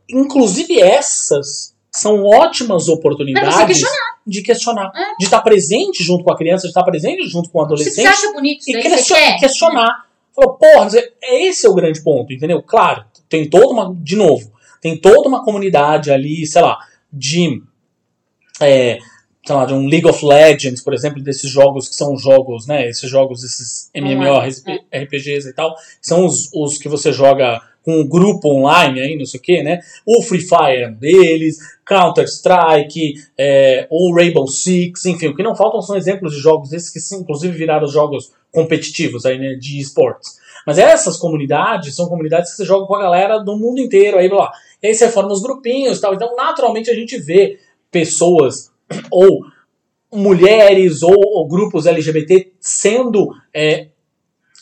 [0.10, 3.96] inclusive essas, são ótimas oportunidades questionar.
[4.26, 5.16] de questionar, é.
[5.18, 7.96] de estar presente junto com a criança, de estar presente junto com o adolescente.
[7.96, 9.40] Você acha bonito isso e questionar.
[9.40, 10.06] questionar.
[10.36, 10.90] Falou, porra,
[11.22, 12.62] esse é o grande ponto, entendeu?
[12.62, 14.52] Claro, tem toda uma, de novo,
[14.82, 16.78] tem toda uma comunidade ali, sei lá,
[17.12, 17.62] de,
[18.62, 19.00] é,
[19.46, 22.88] sei lá, de um League of Legends, por exemplo, desses jogos que são jogos, né,
[22.88, 25.50] esses jogos, esses MMORPGs é.
[25.50, 29.40] e tal, são os, os que você joga com um grupo online aí, não sei
[29.40, 29.80] o que, né?
[30.06, 35.82] O Free Fire é deles, Counter-Strike, é, ou Rainbow Six, enfim, o que não faltam
[35.82, 40.38] são exemplos de jogos desses que inclusive viraram jogos competitivos aí, né, de esportes.
[40.68, 44.28] Mas essas comunidades são comunidades que você joga com a galera do mundo inteiro, aí
[44.28, 44.52] lá.
[44.84, 46.14] E aí você forma os grupinhos tal.
[46.14, 47.58] Então, naturalmente, a gente vê
[47.90, 48.72] pessoas
[49.10, 49.42] ou
[50.14, 53.88] mulheres ou, ou grupos LGBT sendo é,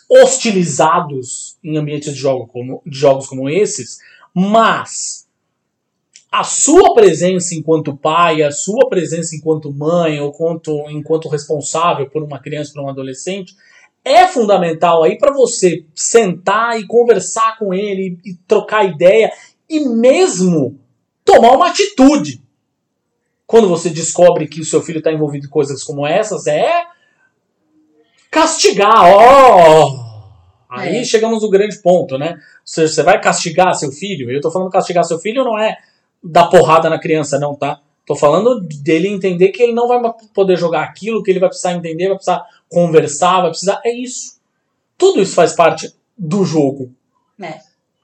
[0.10, 4.00] hostilizados em ambientes de, jogo como, de jogos como esses,
[4.34, 5.28] mas
[6.32, 12.24] a sua presença enquanto pai, a sua presença enquanto mãe ou enquanto, enquanto responsável por
[12.24, 13.56] uma criança, por um adolescente,
[14.04, 19.32] é fundamental aí para você sentar e conversar com ele e trocar ideia
[19.70, 20.80] e mesmo
[21.26, 22.42] tomar uma atitude.
[23.46, 26.86] Quando você descobre que o seu filho está envolvido em coisas como essas, é
[28.38, 29.88] castigar, ó.
[29.88, 30.08] Oh!
[30.70, 31.04] Aí é.
[31.04, 32.38] chegamos no grande ponto, né?
[32.64, 34.30] Você, você vai castigar seu filho?
[34.30, 35.78] Eu tô falando castigar seu filho não é
[36.24, 37.80] dar porrada na criança, não, tá?
[38.06, 40.00] Tô falando dele entender que ele não vai
[40.34, 43.82] poder jogar aquilo, que ele vai precisar entender, vai precisar conversar, vai precisar.
[43.84, 44.38] É isso.
[44.98, 46.94] Tudo isso faz parte do jogo.
[47.42, 47.60] É.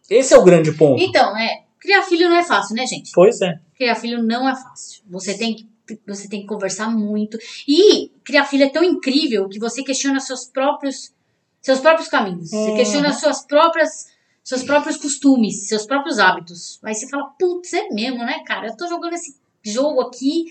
[0.09, 1.01] Esse é o grande ponto.
[1.01, 1.63] Então, é.
[1.79, 3.11] Criar filho não é fácil, né, gente?
[3.13, 3.59] Pois é.
[3.75, 5.01] Criar filho não é fácil.
[5.09, 5.67] Você tem que
[6.07, 7.38] você tem que conversar muito.
[7.67, 11.13] E criar filho é tão incrível que você questiona seus próprios
[11.61, 12.49] seus próprios caminhos.
[12.49, 12.75] Você uhum.
[12.75, 14.11] questiona suas próprias
[14.43, 16.79] seus próprios costumes, seus próprios hábitos.
[16.84, 18.67] Aí você fala, putz, é mesmo, né, cara?
[18.67, 20.45] Eu tô jogando esse jogo aqui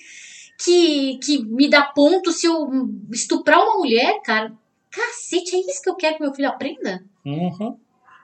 [0.59, 2.71] que, que me dá ponto se eu
[3.11, 4.53] estuprar uma mulher, cara.
[4.91, 7.05] Cacete, é isso que eu quero que meu filho aprenda?
[7.25, 7.77] Uhum.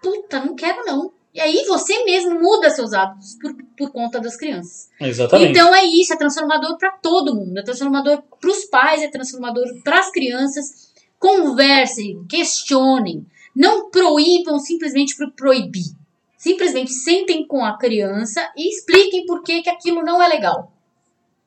[0.03, 1.13] Puta, não quero não.
[1.39, 4.91] E aí você mesmo muda seus hábitos por, por conta das crianças.
[5.01, 5.53] Exatamente.
[5.53, 7.57] Então é isso, é transformador para todo mundo.
[7.57, 10.93] É transformador para os pais, é transformador para as crianças.
[11.17, 13.25] Conversem, questionem.
[13.55, 15.95] Não proíbam simplesmente por proibir.
[16.37, 20.73] Simplesmente sentem com a criança e expliquem por que, que aquilo não é legal.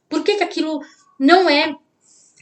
[0.07, 0.79] Por que, que aquilo
[1.19, 1.75] não é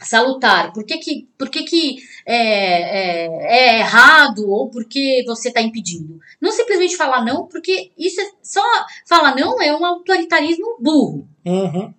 [0.01, 0.73] salutar?
[0.73, 5.61] Por que, que, por que, que é, é, é errado ou por que você está
[5.61, 6.19] impedindo?
[6.39, 8.63] Não simplesmente falar não, porque isso é, só
[9.07, 11.27] falar não é um autoritarismo burro.
[11.45, 11.93] Uhum.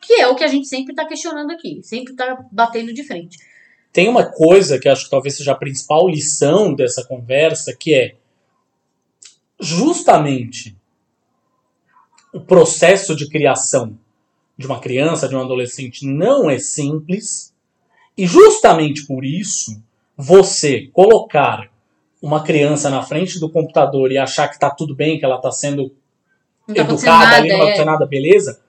[0.00, 3.38] Que é o que a gente sempre está questionando aqui, sempre está batendo de frente.
[3.92, 8.14] Tem uma coisa que acho que talvez seja a principal lição dessa conversa, que é
[9.58, 10.76] justamente
[12.32, 13.98] o processo de criação
[14.60, 17.54] de uma criança, de um adolescente, não é simples.
[18.14, 19.82] E justamente por isso,
[20.14, 21.70] você colocar
[22.20, 25.50] uma criança na frente do computador e achar que está tudo bem, que ela está
[25.50, 25.94] sendo
[26.68, 27.70] Não tá educada nada, ali, não vai é.
[27.70, 28.60] acontecer nada, beleza?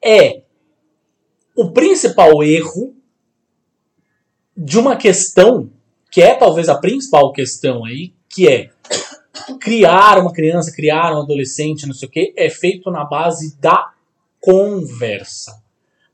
[0.00, 0.42] É
[1.56, 2.94] o principal erro
[4.56, 5.68] de uma questão
[6.08, 8.70] que é talvez a principal questão aí, que é
[9.60, 13.95] criar uma criança, criar um adolescente, não sei o que, é feito na base da
[14.40, 15.62] conversa.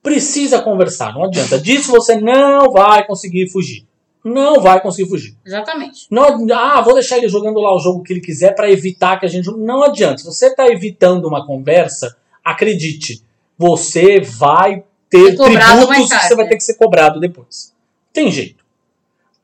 [0.03, 1.59] Precisa conversar, não adianta.
[1.59, 3.87] Disso você não vai conseguir fugir.
[4.25, 5.37] Não vai conseguir fugir.
[5.45, 6.07] Exatamente.
[6.11, 9.27] Não, ah, vou deixar ele jogando lá o jogo que ele quiser para evitar que
[9.27, 9.51] a gente.
[9.57, 10.19] Não adianta.
[10.19, 13.23] Se você está evitando uma conversa, acredite,
[13.59, 16.51] você vai ter tributos que você vai né?
[16.51, 17.75] ter que ser cobrado depois.
[18.13, 18.65] Tem jeito.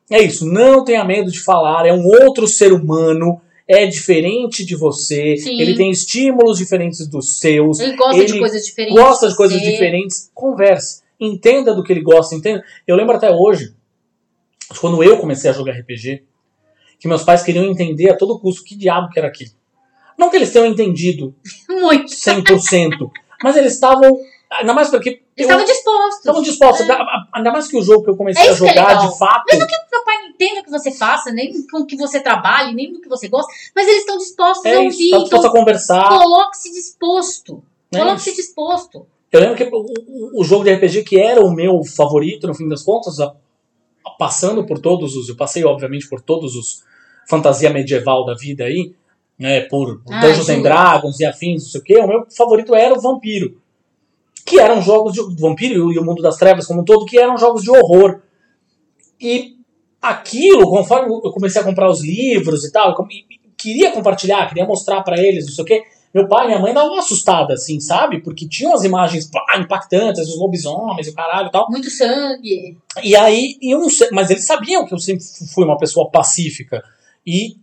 [0.09, 0.45] É isso.
[0.45, 1.85] Não tenha medo de falar.
[1.85, 3.41] É um outro ser humano.
[3.71, 5.37] É diferente de você.
[5.37, 5.61] Sim.
[5.61, 7.79] Ele tem estímulos diferentes dos seus.
[7.79, 8.99] Ele gosta de Ele coisas diferentes.
[8.99, 10.31] Gosta de coisas diferentes.
[10.33, 11.03] Converse.
[11.19, 12.33] Entenda do que ele gosta.
[12.33, 12.63] Entenda.
[12.87, 13.75] Eu lembro até hoje,
[14.81, 16.23] quando eu comecei a jogar RPG,
[16.99, 19.51] que meus pais queriam entender a todo custo que diabo que era aquilo.
[20.17, 21.35] Não que eles tenham entendido
[21.69, 22.11] Muito.
[22.11, 22.89] 100%,
[23.43, 24.17] mas eles estavam.
[24.51, 25.21] Ainda mais porque.
[25.43, 26.17] Estavam dispostos.
[26.19, 26.89] estavam dispostos.
[26.89, 29.45] a- Ainda mais que o jogo que eu comecei É a é jogar, de fato.
[29.51, 32.19] Mesmo que meu pai não entenda o que você faça, nem com o que você
[32.19, 35.09] trabalhe, nem do que você gosta, mas eles estão dispostos a É isso, ouvir.
[35.11, 36.09] tá disposto então, a conversar.
[36.09, 37.63] coloque-se disposto.
[37.91, 37.99] né?
[38.01, 39.07] Coloque-se disposto.
[39.31, 42.53] Eu lembro que o, o- o jogo de RPG que era o meu favorito, no
[42.55, 43.33] fim das contas, a-
[44.05, 45.29] a- passando por todos os.
[45.29, 46.83] Eu passei, obviamente, por todos os
[47.27, 48.93] fantasia medieval da vida aí,
[49.37, 49.61] né?
[49.61, 50.61] Por Ah, Dungeons and.
[50.63, 51.97] Dragons e afins, não sei o quê.
[51.99, 53.59] O meu favorito era o Vampiro.
[54.49, 55.21] Que eram jogos de.
[55.39, 58.21] Vampiro e o Mundo das Trevas como um todo, que eram jogos de horror.
[59.21, 59.57] E
[60.01, 62.95] aquilo, conforme eu comecei a comprar os livros e tal,
[63.55, 65.83] queria compartilhar, queria mostrar pra eles, não sei o quê.
[66.11, 68.19] Meu pai e minha mãe davam uma assustada, assim, sabe?
[68.21, 71.69] Porque tinham as imagens pá, impactantes, os lobisomens e o caralho e tal.
[71.69, 72.75] Muito sangue.
[73.03, 75.23] E aí, e eu não sei, mas eles sabiam que eu sempre
[75.53, 76.83] fui uma pessoa pacífica.
[77.25, 77.57] E,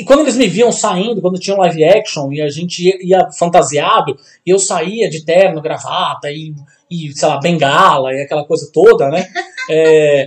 [0.00, 2.98] e quando eles me viam saindo, quando tinha um live action e a gente ia,
[3.02, 6.54] ia fantasiado, e eu saía de terno, gravata e,
[6.90, 9.26] e, sei lá, bengala e aquela coisa toda, né?
[9.72, 10.26] É,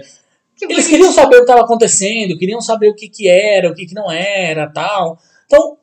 [0.55, 3.73] Que eles queriam saber o que estava acontecendo, queriam saber o que, que era, o
[3.73, 5.17] que, que não era, tal.
[5.47, 5.75] Então,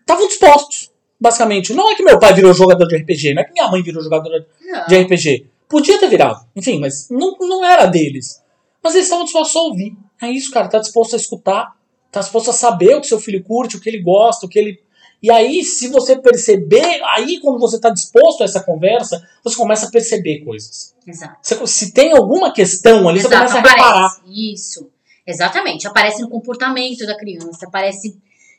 [0.00, 1.72] estavam dispostos, basicamente.
[1.72, 4.02] Não é que meu pai virou jogador de RPG, não é que minha mãe virou
[4.02, 4.86] jogadora Não.
[4.86, 5.46] de RPG.
[5.66, 8.42] Podia ter virado, enfim, mas não, não era deles.
[8.82, 9.96] Mas eles estavam dispostos a ouvir.
[10.20, 11.74] É isso, cara, tá disposto a escutar,
[12.10, 14.58] tá disposto a saber o que seu filho curte, o que ele gosta, o que
[14.58, 14.80] ele.
[15.22, 19.86] E aí, se você perceber, aí quando você está disposto a essa conversa, você começa
[19.86, 20.94] a perceber coisas.
[21.06, 21.36] Exato.
[21.42, 24.06] Você- se tem alguma questão ali, você Exato, começa a reparar.
[24.06, 24.20] aparece.
[24.52, 24.90] Isso.
[25.26, 25.86] Exatamente.
[25.86, 28.16] Aparece no comportamento da criança, aparece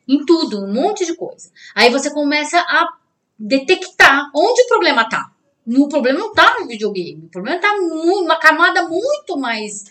[0.08, 1.50] em tudo, um monte de coisa.
[1.76, 2.86] Aí você começa a
[3.46, 5.32] detectar onde o problema tá.
[5.68, 7.24] O problema não tá no videogame.
[7.26, 9.86] O problema tá mu- uma camada muito mais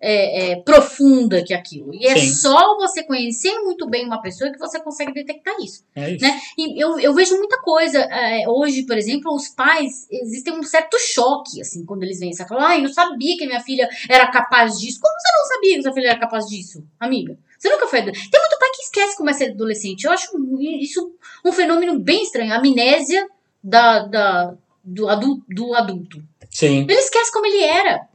[0.00, 1.94] é, é, profunda que aquilo.
[1.94, 2.30] E é Sim.
[2.34, 5.84] só você conhecer muito bem uma pessoa que você consegue detectar isso.
[5.94, 6.24] É isso.
[6.24, 6.40] Né?
[6.58, 7.98] E eu, eu vejo muita coisa.
[7.98, 12.32] é, hoje, por exemplo, os pais, existe um certo choque, assim, quando eles vêm.
[12.32, 15.00] Você fala, ai, não sabia que minha filha era capaz disso.
[15.00, 17.38] Como você não sabia que sua filha era capaz disso, amiga?
[17.58, 18.02] Você nunca foi.
[18.02, 20.04] Tem muito pai que esquece como é ser adolescente.
[20.04, 20.30] Eu acho
[20.78, 22.52] isso um fenômeno bem estranho.
[22.52, 23.26] A amnésia
[23.62, 26.22] da, da, do, adu, do adulto.
[26.50, 26.82] Sim.
[26.82, 28.06] Ele esquece como ele era.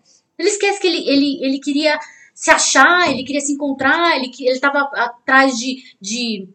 [0.41, 1.97] Ele esquece que ele, ele, ele queria
[2.33, 6.47] se achar, ele queria se encontrar, ele, que- ele tava atrás de, de,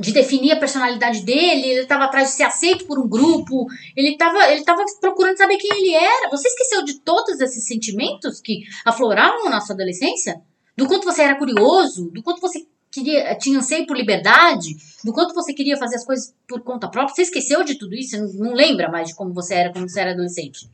[0.00, 4.10] de definir a personalidade dele, ele estava atrás de ser aceito por um grupo, ele
[4.12, 6.30] estava ele tava procurando saber quem ele era.
[6.30, 10.40] Você esqueceu de todos esses sentimentos que afloravam na sua adolescência?
[10.76, 15.34] Do quanto você era curioso, do quanto você queria, tinha anseio por liberdade, do quanto
[15.34, 17.14] você queria fazer as coisas por conta própria.
[17.14, 18.16] Você esqueceu de tudo isso?
[18.16, 20.68] Você não lembra mais de como você era quando você era adolescente?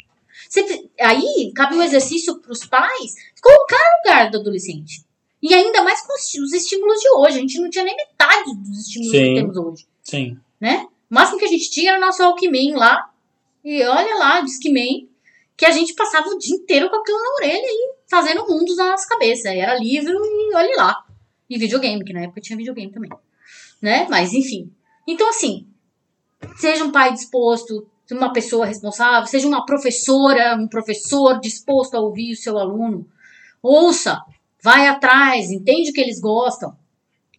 [0.48, 5.04] Você aí cabe um exercício para os pais colocar no lugar do adolescente.
[5.42, 7.36] E ainda mais com os os estímulos de hoje.
[7.36, 9.18] A gente não tinha nem metade dos estímulos Sim.
[9.18, 9.86] que temos hoje.
[10.02, 10.38] Sim.
[10.60, 10.86] Né?
[11.10, 13.10] O máximo que a gente tinha era o nosso Alckmin lá.
[13.64, 15.08] E olha lá, Discman,
[15.56, 18.90] que a gente passava o dia inteiro com aquilo na orelha e fazendo mundos na
[18.90, 19.52] nossa cabeça.
[19.54, 21.04] E era livro e olha lá.
[21.48, 23.10] E videogame, que na época tinha videogame também.
[23.80, 24.06] né?
[24.08, 24.72] Mas enfim.
[25.06, 25.66] Então, assim,
[26.56, 32.32] seja um pai disposto, uma pessoa responsável, seja uma professora, um professor disposto a ouvir
[32.32, 33.06] o seu aluno.
[33.62, 34.22] Ouça,
[34.62, 36.76] vai atrás, entende o que eles gostam,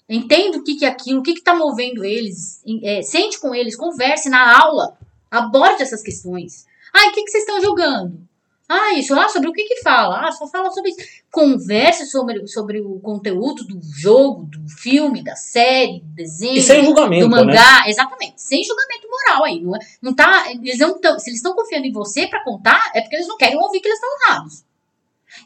[0.07, 3.75] entende o que, que é aquilo, o que está movendo eles, é, sente com eles,
[3.75, 4.97] converse na aula,
[5.31, 6.65] aborde essas questões.
[6.93, 8.28] Ah, o que, que vocês estão jogando?
[8.71, 10.27] Ah, isso, ah, sobre o que que fala?
[10.27, 10.99] Ah, só fala sobre isso.
[11.31, 16.57] Converse sobre, sobre o conteúdo do jogo, do filme, da série, do desenho.
[16.57, 17.41] E sem julgamento, Do né?
[17.45, 18.39] mangá, exatamente.
[18.39, 19.59] Sem julgamento moral aí.
[19.59, 22.91] Não, é, não tá, eles não tão, se eles estão confiando em você pra contar,
[22.93, 24.63] é porque eles não querem ouvir que eles estão errados.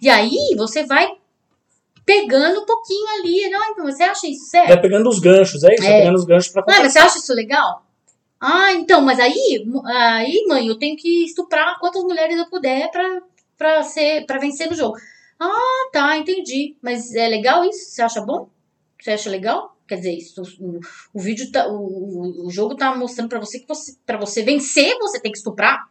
[0.01, 1.07] E aí você vai
[2.05, 3.49] pegando um pouquinho ali.
[3.49, 4.67] Não, então você acha isso certo?
[4.67, 5.83] Vai pegando os ganchos, é isso?
[5.83, 5.99] Vai É.
[5.99, 7.05] pegando os ganchos pra Ah, mas você conversar.
[7.05, 7.85] acha isso legal?
[8.45, 13.21] Ah, então, mas aí, aí, mãe, eu tenho que estuprar quantas mulheres eu puder pra,
[13.57, 14.97] pra, ser, pra vencer no jogo.
[15.39, 16.75] Ah, tá, entendi.
[16.81, 17.85] Mas é legal isso?
[17.91, 18.49] Você acha bom?
[19.01, 19.77] Você acha legal?
[19.87, 20.79] Quer dizer, isso, o,
[21.13, 24.97] o vídeo tá, o, o- jogo tá mostrando pra você que você, pra você vencer,
[24.99, 25.89] você tem que estuprar.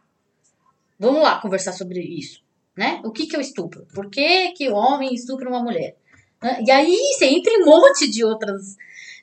[0.99, 2.41] Vamos lá conversar sobre isso,
[2.77, 3.01] né?
[3.03, 3.85] O que que estupro?
[3.93, 5.95] Por que que o homem estupra uma mulher?
[6.43, 6.61] Né?
[6.65, 8.75] E aí você entra em um monte de outras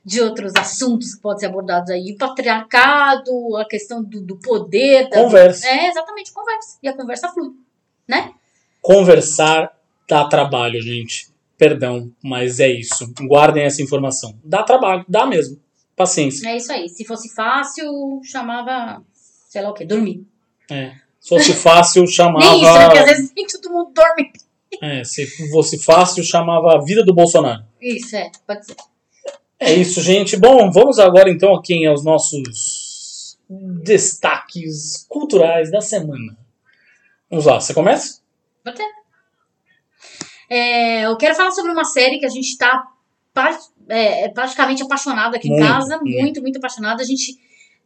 [0.02, 5.10] de outros assuntos que podem ser abordados aí, o patriarcado, a questão do, do poder.
[5.10, 5.68] Da, Conversa.
[5.68, 6.78] É, exatamente, conversa.
[6.82, 7.50] E a conversa flui,
[8.08, 8.32] né?
[8.80, 9.70] Conversar
[10.08, 11.28] dá trabalho, gente.
[11.58, 13.12] Perdão, mas é isso.
[13.20, 14.34] Guardem essa informação.
[14.42, 15.60] Dá trabalho, dá mesmo.
[15.94, 16.48] Paciência.
[16.48, 16.88] É isso aí.
[16.88, 19.02] Se fosse fácil, chamava,
[19.50, 20.26] sei lá o quê, dormir.
[20.70, 20.92] É.
[21.20, 22.40] Se fosse fácil, chamava.
[22.50, 22.84] Nem isso, né?
[22.86, 24.32] Porque às vezes nem todo mundo dorme.
[24.82, 27.64] É, se fosse fácil, chamava a vida do Bolsonaro.
[27.80, 28.76] Isso, é, pode ser.
[29.58, 30.36] É isso, gente.
[30.36, 33.36] Bom, vamos agora então aqui aos nossos
[33.82, 36.36] destaques culturais da semana.
[37.28, 38.20] Vamos lá, você começa?
[38.64, 38.88] Pode ser.
[40.48, 42.84] É, eu quero falar sobre uma série que a gente tá
[43.34, 43.58] par-
[43.88, 45.98] é, praticamente apaixonado aqui Muito, em casa.
[45.98, 46.18] muito.
[46.20, 47.00] Muito, muito apaixonado.
[47.00, 47.36] A gente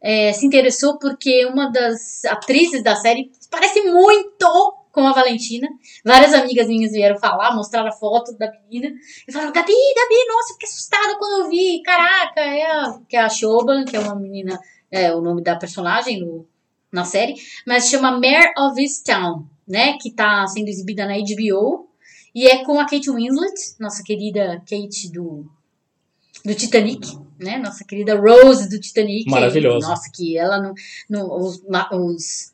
[0.01, 5.67] é, se interessou porque uma das atrizes da série parece muito com a Valentina.
[6.05, 8.95] Várias amigas minhas vieram falar, mostrar a foto da menina.
[9.27, 11.83] E falaram, Gabi, Gabi, nossa, fiquei assustada quando eu vi.
[11.83, 14.57] Caraca, é a, que é a Shoban, que é uma menina,
[14.89, 16.47] é o nome da personagem no,
[16.89, 17.35] na série.
[17.67, 19.97] Mas chama Mare of Easttown, né?
[20.01, 21.89] Que tá sendo exibida na HBO.
[22.33, 25.45] E é com a Kate Winslet, nossa querida Kate do,
[26.45, 27.57] do Titanic, né?
[27.57, 29.29] Nossa querida Rose do Titanic.
[29.29, 29.89] Maravilhosa.
[29.89, 30.73] Nossa, que ela no,
[31.09, 32.53] no, os, os,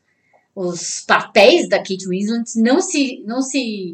[0.56, 3.94] os papéis da Kate Winslet não se não se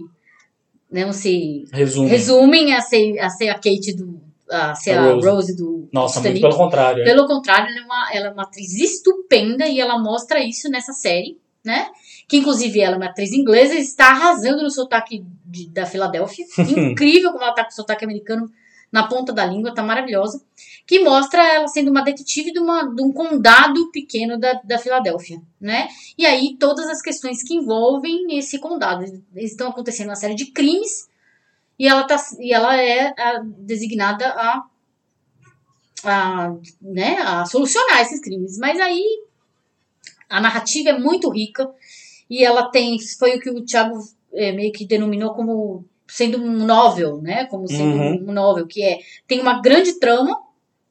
[0.91, 5.27] não se resumem a ser, a ser a Kate do a ser A a Rose.
[5.27, 6.41] Rose, do Nossa, Titanic.
[6.41, 7.01] muito pelo contrário.
[7.01, 7.05] é.
[7.05, 10.93] Pelo contrário, ela é, uma, ela é uma atriz estupenda e ela mostra isso nessa
[10.93, 11.87] série, né?
[12.29, 16.45] Que inclusive ela é uma atriz inglesa e está arrasando no sotaque de- da Filadélfia.
[16.63, 18.49] Incrível como ela tá com o sotaque americano
[18.89, 20.41] na ponta da língua, tá maravilhosa.
[20.88, 25.41] Que mostra ela sendo uma detetive de, uma, de um condado pequeno da, da Filadélfia,
[25.59, 25.89] né?
[26.17, 29.03] E aí todas as questões que envolvem esse condado.
[29.35, 31.09] Estão acontecendo uma série de crimes
[31.77, 34.63] e ela, tá, e ela é a, designada a
[36.03, 38.57] a, né, a solucionar esses crimes.
[38.57, 39.03] Mas aí
[40.29, 41.69] a narrativa é muito rica
[42.29, 43.97] e ela tem, foi o que o Thiago
[44.33, 47.45] eh, meio que denominou como sendo um novel, né?
[47.45, 48.25] Como sendo Uhum.
[48.29, 50.38] um novel, que é tem uma grande trama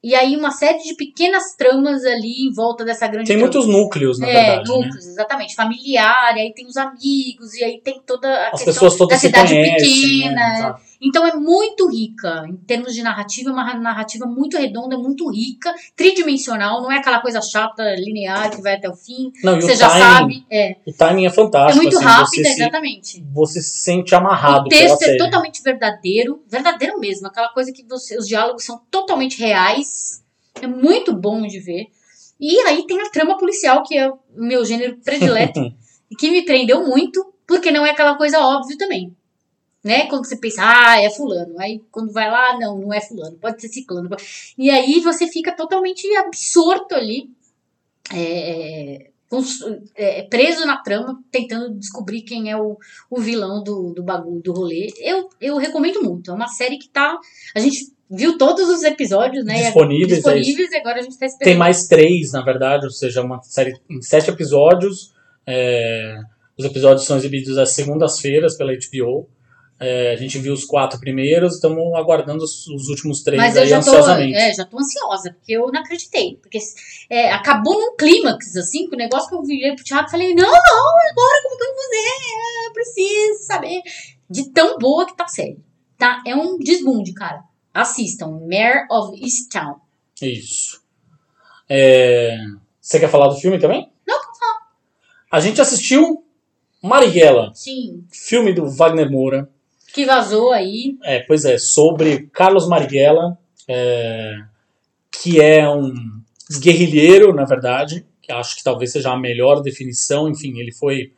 [0.09, 3.50] e aí uma série de pequenas tramas ali em volta dessa grande Tem trama.
[3.52, 4.70] muitos núcleos, na é, verdade.
[4.70, 4.76] né?
[4.76, 5.54] núcleos, exatamente.
[5.54, 9.16] Familiar, e aí tem os amigos, e aí tem toda a As questão pessoas todas
[9.16, 10.00] da cidade conhecem.
[10.20, 10.34] pequena.
[10.34, 10.74] né?
[11.07, 15.72] Então é muito rica, em termos de narrativa, é uma narrativa muito redonda, muito rica,
[15.94, 19.88] tridimensional, não é aquela coisa chata, linear, que vai até o fim, Não, você já
[19.88, 20.46] timing, sabe.
[20.50, 21.80] É, o timing é é fantástico.
[21.80, 23.24] muito assim, rápida, você se, exatamente.
[23.32, 25.18] você se sente amarrado O texto é série.
[25.18, 30.24] totalmente verdadeiro, verdadeiro mesmo, aquela coisa que você, os diálogos são totalmente reais,
[30.61, 31.86] é muito bom de ver.
[32.40, 35.61] E aí tem a trama policial, que é o meu gênero predileto,
[36.11, 39.14] e que me prendeu muito, porque não é aquela coisa óbvia também.
[39.87, 40.09] Né?
[40.09, 41.55] Quando você pensa, ah, é fulano.
[41.61, 44.11] Aí quando vai lá, não, não é fulano, pode ser ciclano.
[44.59, 47.30] E aí você fica totalmente absorto ali,
[48.12, 49.07] é,
[49.95, 52.76] é, preso na trama, tentando descobrir quem é o,
[53.09, 54.93] o vilão do, do bagulho, do rolê.
[54.99, 56.32] Eu, eu recomendo muito.
[56.32, 57.16] É uma série que tá.
[57.55, 59.66] A gente viu todos os episódios, né?
[59.66, 61.53] Disponíveis, é disponíveis e agora a gente tá esperando.
[61.53, 65.14] Tem mais três, na verdade, ou seja, uma série em sete episódios.
[65.47, 66.18] É,
[66.59, 69.28] os episódios são exibidos às segundas-feiras pela HBO.
[69.79, 73.68] É, a gente viu os quatro primeiros, estamos aguardando os, os últimos três Mas aí
[73.68, 74.35] já tô, ansiosamente.
[74.35, 76.37] é, já tô ansiosa, porque eu não acreditei.
[76.41, 76.59] Porque
[77.11, 80.35] é, acabou num clímax, assim, que o negócio que eu virei pro Thiago e falei,
[80.35, 80.51] não, não,
[81.11, 82.66] agora como que eu vou fazer?
[82.66, 83.83] Eu preciso saber.
[84.31, 85.59] De tão boa que tá a série.
[85.99, 86.22] Tá?
[86.27, 87.43] É um desbunde, cara.
[87.72, 88.41] Assistam.
[88.49, 89.77] Mare of Easttown.
[90.22, 90.81] Isso.
[91.68, 92.39] É,
[92.81, 93.93] Você quer falar do filme também?
[94.07, 94.18] Não,
[95.31, 96.24] A gente assistiu
[96.83, 98.05] Marighella, sim.
[98.11, 99.51] filme do Wagner Moura.
[99.97, 100.99] Que vazou aí.
[101.03, 104.34] É, pois é, sobre Carlos Marighella, é,
[105.11, 105.90] que é um
[106.61, 110.28] guerrilheiro, na verdade, que acho que talvez seja a melhor definição.
[110.28, 111.14] Enfim, ele foi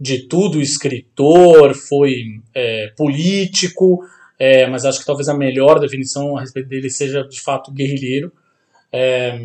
[0.00, 4.00] de tudo, escritor, foi é, político,
[4.36, 8.32] é, mas acho que talvez a melhor definição a respeito dele seja de fato guerrilheiro.
[8.92, 9.38] É,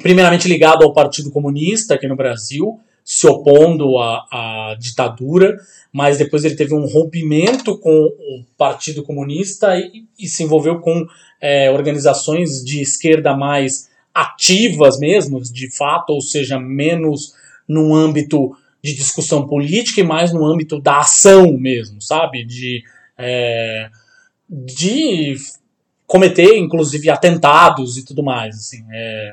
[0.00, 5.56] primeiramente ligado ao Partido Comunista aqui no Brasil, se opondo à, à ditadura,
[5.92, 11.06] mas depois ele teve um rompimento com o Partido Comunista e, e se envolveu com
[11.40, 17.32] é, organizações de esquerda mais ativas mesmo, de fato, ou seja, menos
[17.68, 22.44] no âmbito de discussão política e mais no âmbito da ação mesmo, sabe?
[22.44, 22.82] De,
[23.16, 23.88] é,
[24.50, 25.36] de
[26.08, 29.32] cometer, inclusive, atentados e tudo mais, assim, é,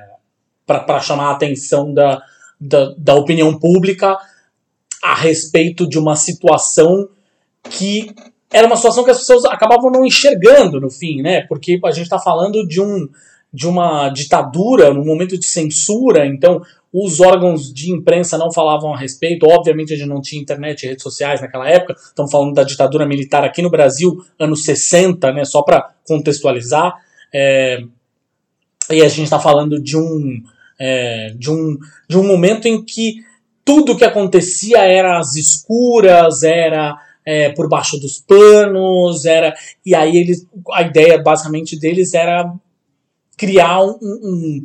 [0.68, 2.22] para chamar a atenção da,
[2.60, 4.18] da, da opinião pública
[5.04, 7.10] a respeito de uma situação
[7.70, 8.14] que
[8.52, 11.42] era uma situação que as pessoas acabavam não enxergando no fim, né?
[11.48, 13.10] Porque a gente está falando de, um,
[13.52, 16.62] de uma ditadura, num momento de censura, então
[16.94, 19.48] os órgãos de imprensa não falavam a respeito.
[19.48, 21.96] Obviamente a gente não tinha internet e redes sociais naquela época.
[21.96, 25.44] Estamos falando da ditadura militar aqui no Brasil, anos 60, né?
[25.44, 26.94] Só para contextualizar.
[27.34, 27.84] É,
[28.92, 30.44] e a gente está falando de um,
[30.80, 33.24] é, de, um, de um momento em que
[33.66, 39.54] tudo que acontecia era às escuras, era é, por baixo dos panos, era
[39.86, 42.52] e aí eles a ideia basicamente deles era
[43.38, 44.64] criar um, um,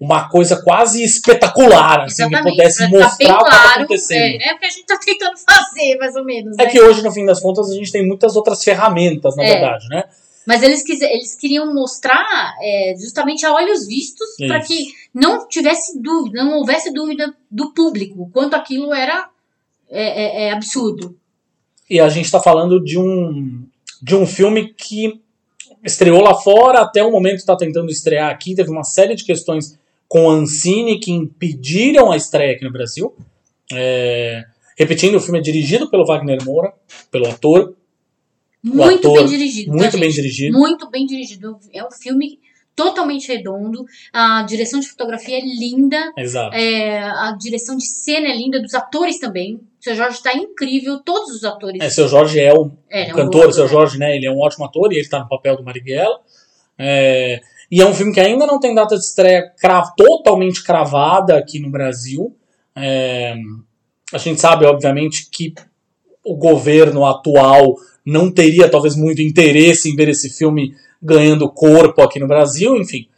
[0.00, 4.42] uma coisa quase espetacular, assim, que Exatamente, pudesse pra ficar mostrar o que está acontecendo.
[4.42, 6.58] É, é o que a gente tá tentando fazer, mais ou menos.
[6.58, 6.70] É né?
[6.70, 9.52] que hoje, no fim das contas, a gente tem muitas outras ferramentas, na É.
[9.52, 10.04] verdade, né?
[10.46, 16.00] Mas eles, quise- eles queriam mostrar é, justamente a olhos vistos para que não tivesse
[16.00, 19.28] dúvida, não houvesse dúvida do público quanto aquilo era
[19.90, 21.16] é, é- é absurdo.
[21.88, 23.64] E a gente está falando de um,
[24.02, 25.20] de um filme que
[25.84, 28.54] estreou lá fora, até o momento está tentando estrear aqui.
[28.54, 29.78] Teve uma série de questões
[30.08, 33.14] com a Ancine que impediram a estreia aqui no Brasil.
[33.72, 34.44] É,
[34.76, 36.72] repetindo, o filme é dirigido pelo Wagner Moura,
[37.10, 37.74] pelo ator,
[38.62, 39.72] Muito ator, bem dirigido.
[39.72, 40.22] muito tá, bem gente?
[40.22, 40.58] dirigido.
[40.58, 41.58] Muito bem dirigido.
[41.72, 42.38] É um filme
[42.76, 43.84] totalmente redondo.
[44.12, 46.12] A direção de fotografia é linda.
[46.16, 46.54] Exato.
[46.54, 49.54] é, a direção de cena é linda, dos atores também.
[49.56, 51.80] O seu Jorge está incrível, todos os atores.
[51.82, 54.14] É, seu Jorge é o É, é o um cantor, bom seu ator, Jorge, né?
[54.16, 56.20] Ele é um ótimo ator e ele tá no papel do Marighella.
[56.78, 57.40] É,
[57.70, 61.58] e é um filme que ainda não tem data de estreia cra- totalmente cravada aqui
[61.60, 62.34] no Brasil.
[62.76, 63.34] É,
[64.12, 65.54] a gente sabe, obviamente, que
[66.24, 72.18] o governo atual não teria talvez muito interesse em ver esse filme ganhando corpo aqui
[72.18, 73.08] no Brasil, enfim,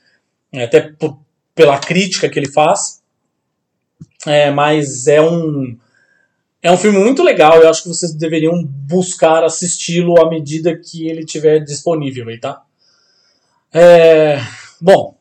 [0.53, 1.14] até p-
[1.55, 3.03] pela crítica que ele faz.
[4.26, 5.76] É, mas é um
[6.62, 11.09] é um filme muito legal, eu acho que vocês deveriam buscar assisti-lo à medida que
[11.09, 12.62] ele estiver disponível aí, tá?
[13.72, 14.39] É,
[14.80, 15.16] bom,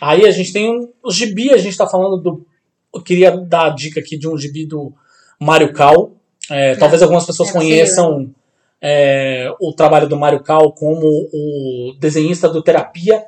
[0.00, 2.46] aí a gente tem um, o gibi, a gente tá falando do.
[2.94, 4.90] Eu queria dar a dica aqui de um gibi do
[5.38, 6.12] Mario Cal.
[6.48, 8.34] É, talvez algumas pessoas é conheçam
[8.80, 13.24] é, o trabalho do Mario Cal como o desenhista do Terapia,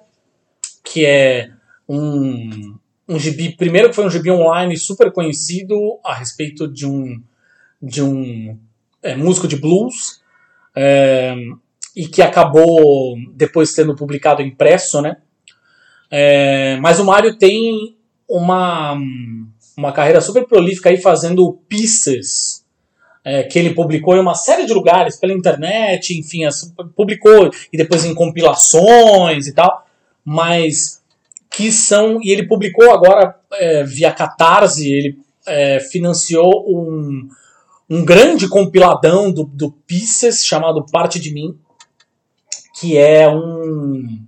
[0.84, 1.50] que é
[1.88, 2.76] um,
[3.08, 7.22] um gibi, primeiro que foi um gibi online super conhecido a respeito de um
[7.80, 8.58] de um
[9.02, 10.20] é, músico de blues
[10.74, 11.34] é,
[11.94, 15.18] e que acabou depois sendo publicado impresso, né?
[16.10, 17.96] É, mas o Mário tem
[18.28, 18.96] uma,
[19.76, 22.57] uma carreira super prolífica aí fazendo pieces
[23.28, 26.40] é, que ele publicou em uma série de lugares pela internet, enfim,
[26.96, 29.86] publicou e depois em compilações e tal,
[30.24, 31.02] mas
[31.50, 37.28] que são e ele publicou agora é, via Catarse, ele é, financiou um
[37.88, 41.58] um grande compiladão do, do Pieces chamado Parte de Mim,
[42.78, 44.22] que é um.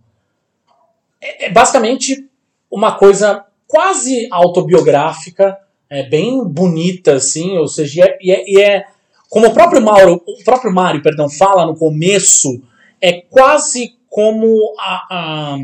[1.21, 2.27] É, é basicamente
[2.71, 5.59] uma coisa quase autobiográfica,
[5.91, 8.85] é bem bonita, assim, ou seja, e é, e é- e é-
[9.29, 12.63] como o próprio Mauro, o próprio Mário, perdão, fala no começo,
[13.01, 15.59] é quase como a- a-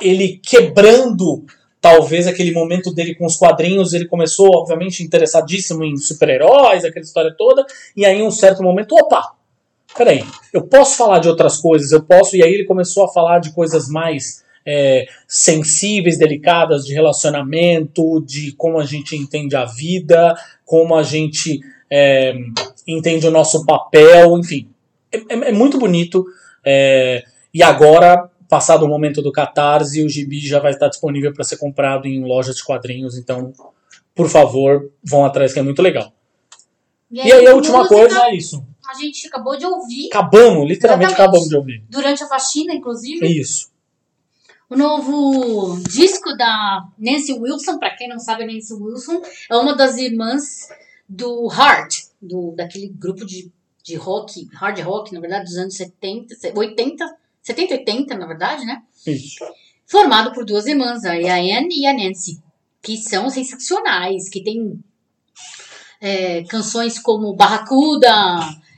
[0.00, 1.44] ele quebrando
[1.80, 7.34] talvez aquele momento dele com os quadrinhos, ele começou, obviamente, interessadíssimo em super-heróis, aquela história
[7.36, 7.64] toda,
[7.96, 9.32] e aí, em um certo momento, opa,
[9.96, 13.38] peraí, eu posso falar de outras coisas, eu posso, e aí ele começou a falar
[13.38, 20.34] de coisas mais é, sensíveis, delicadas, de relacionamento, de como a gente entende a vida,
[20.64, 21.60] como a gente
[21.90, 22.34] é,
[22.86, 24.68] entende o nosso papel, enfim.
[25.10, 26.24] É, é- é muito bonito,
[26.64, 31.44] é, e agora passado o momento do Catarse, o gibi já vai estar disponível para
[31.44, 33.52] ser comprado em lojas de quadrinhos, então,
[34.14, 36.12] por favor, vão atrás que é muito legal.
[37.10, 38.64] E aí, a última música, coisa é isso.
[38.88, 41.12] A gente acabou de ouvir, Acabamos, literalmente Exatamente.
[41.12, 41.84] acabamos de ouvir.
[41.90, 43.70] durante a faxina, inclusive, isso.
[44.68, 47.78] O novo disco da Nancy Wilson.
[47.78, 50.68] Pra quem não sabe, a Nancy Wilson é uma das irmãs
[51.08, 53.50] do Heart, do, daquele grupo de,
[53.82, 58.82] de rock, hard rock, na verdade, dos anos 70, 80, 70, 80, na verdade, né?
[59.06, 59.44] Isso.
[59.86, 62.42] formado por duas irmãs, a Anne e a Nancy,
[62.82, 64.78] que são sensacionais, que tem
[66.00, 68.12] é, canções como Barracuda,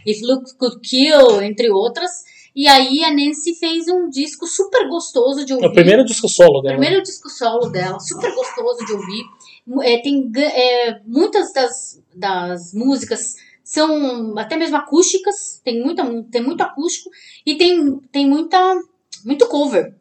[0.07, 2.30] If Look Could Kill, entre outras.
[2.61, 5.69] E aí a Nancy fez um disco super gostoso de É ouvir.
[5.69, 6.77] o primeiro disco solo dela.
[6.77, 9.25] Primeiro disco solo dela, super gostoso de ouvir.
[9.83, 16.61] É, tem é, muitas das, das músicas são até mesmo acústicas, tem, muita, tem muito
[16.61, 17.09] acústico
[17.47, 18.79] e tem, tem muita,
[19.25, 19.95] muito cover.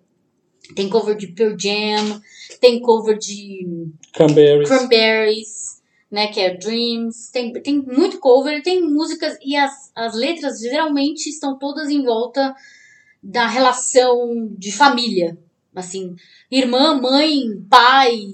[0.76, 2.22] Tem cover de Pearl Jam,
[2.60, 4.68] tem cover de Cranberries.
[4.68, 5.79] Cranberries,
[6.12, 11.28] né, que é Dreams, tem, tem muito cover, tem músicas e as, as letras geralmente
[11.28, 12.56] estão todas em volta
[13.22, 15.38] da relação de família,
[15.76, 16.16] assim,
[16.50, 18.34] irmã, mãe, pai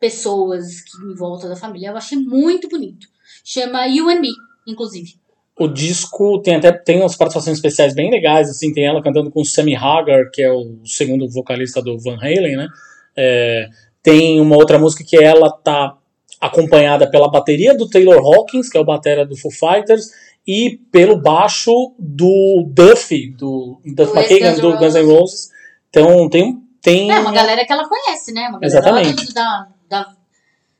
[0.00, 1.88] pessoas que em volta da família.
[1.88, 3.06] Eu achei muito bonito.
[3.44, 4.30] Chama You and Me,
[4.66, 5.14] inclusive.
[5.58, 9.42] O disco tem até tem umas participações especiais bem legais, assim, tem ela cantando com
[9.42, 12.68] o Sammy Hagar, que é o segundo vocalista do Van Halen, né?
[13.14, 13.68] É,
[14.02, 15.99] tem uma outra música que ela tá
[16.40, 20.06] acompanhada pela bateria do Taylor Hawkins, que é o batera do Foo Fighters,
[20.46, 25.50] e pelo baixo do Duffy, do Duff McKagan, do Guns N' Roses.
[25.90, 28.48] Então tem tem É uma galera que ela conhece, né?
[28.48, 29.34] Uma galera Exatamente.
[29.34, 30.06] Da, da,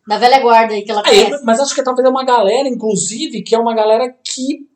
[0.07, 1.45] da velha guarda aí que ela Aí, conhece.
[1.45, 4.67] mas acho que talvez é uma galera, inclusive, que é uma galera que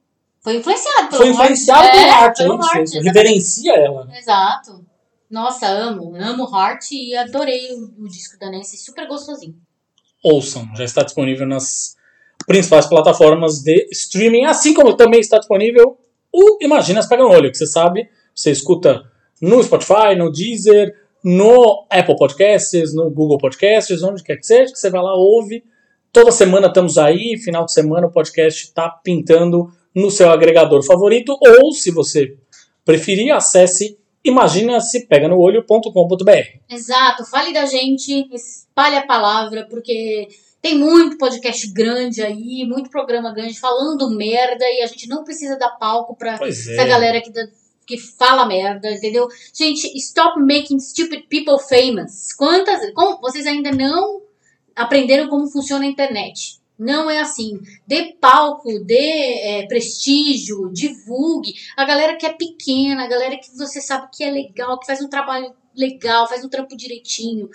[0.43, 2.03] Foi influenciado pelo foi influenciada pelo
[2.35, 2.99] pelo é exatamente.
[3.01, 4.05] reverencia ela.
[4.05, 4.19] né?
[4.19, 4.85] Exato.
[5.31, 6.15] Nossa, amo.
[6.15, 8.77] Amo Heart e adorei o, o disco da Nancy.
[8.77, 9.55] Super gostosinho.
[10.25, 11.95] Ouçam, já está disponível nas
[12.47, 15.99] principais plataformas de streaming, assim como também está disponível
[16.33, 19.05] o Imaginas Pega no Olho, que você sabe, você escuta
[19.41, 20.93] no Spotify, no Deezer,
[21.23, 25.63] no Apple Podcasts, no Google Podcasts, onde quer que seja, que você vai lá, ouve.
[26.13, 31.39] Toda semana estamos aí, final de semana o podcast está pintando no seu agregador favorito,
[31.41, 32.37] ou se você
[32.85, 36.59] preferir, acesse imaginasepeganoolho.com.br.
[36.69, 37.25] Exato.
[37.27, 40.29] Fale da gente, espalhe a palavra, porque
[40.61, 45.59] tem muito podcast grande aí, muito programa grande falando merda e a gente não precisa
[45.59, 47.47] dar palco pra Pois essa galera que, dá-
[47.87, 49.29] que fala merda, entendeu?
[49.53, 52.33] Gente, stop making stupid people famous.
[52.33, 52.81] Quantas.
[52.95, 54.23] Como, vocês ainda não
[54.75, 56.59] aprenderam como funciona a internet.
[56.79, 57.61] Não é assim.
[57.87, 58.97] Dê palco, dê
[59.61, 61.55] é, prestígio, divulgue.
[61.77, 65.01] A galera que é pequena, a galera que você sabe que é legal, que faz
[65.01, 67.49] um trabalho legal, faz um trampo direitinho.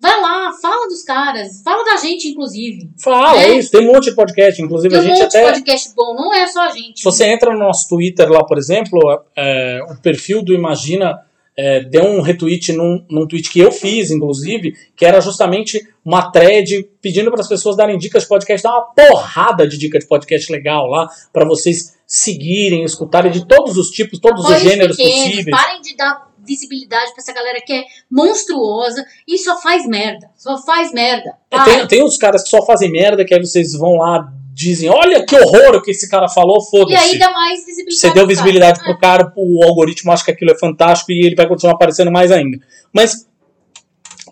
[0.00, 2.90] Vai lá, fala dos caras, fala da gente, inclusive.
[3.02, 3.50] Fala, É.
[3.52, 5.50] é isso, tem um monte de podcast, inclusive Tem a um gente monte de até.
[5.52, 6.98] podcast bom, não é só a gente.
[6.98, 9.00] Se você entra no nosso Twitter lá, por exemplo,
[9.36, 11.22] é, o perfil do Imagina
[11.56, 16.30] é, deu um retweet num, num tweet que eu fiz, inclusive, que era justamente uma
[16.30, 20.08] thread pedindo para as pessoas darem dicas de podcast, dar uma porrada de dicas de
[20.08, 25.30] podcast legal lá, para vocês seguirem, escutarem de todos os tipos, todos os gêneros pequenos,
[25.30, 25.56] possíveis.
[25.56, 30.28] Parem de dar visibilidade pra essa galera que é monstruosa e só faz merda.
[30.36, 31.30] Só faz merda.
[31.50, 31.64] É, Para.
[31.64, 35.24] Tem, tem uns caras que só fazem merda, que aí vocês vão lá, dizem, olha
[35.24, 36.96] que horror o que esse cara falou, E foda-se.
[36.96, 37.96] aí dá mais visibilidade.
[37.96, 38.90] Você deu pro visibilidade cara.
[38.92, 42.30] pro cara, o algoritmo acha que aquilo é fantástico e ele vai continuar aparecendo mais
[42.30, 42.58] ainda.
[42.92, 43.26] Mas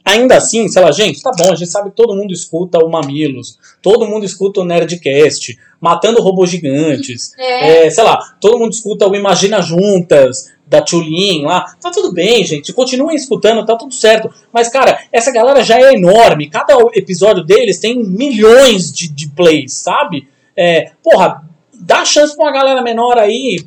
[0.04, 2.90] ainda assim, sei lá, gente, tá bom, a gente sabe que todo mundo escuta o
[2.90, 8.72] Mamilos, todo mundo escuta o Nerdcast, Matando Robôs Gigantes, É, é, sei lá, todo mundo
[8.72, 11.76] escuta o Imagina Juntas, da Tulin lá.
[11.80, 12.72] Tá tudo bem, gente.
[12.72, 14.32] Continuem escutando, tá tudo certo.
[14.50, 16.48] Mas, cara, essa galera já é enorme.
[16.48, 20.26] Cada episódio deles tem milhões de, de plays, sabe?
[20.56, 21.42] É, porra,
[21.74, 23.58] dá chance pra uma galera menor aí.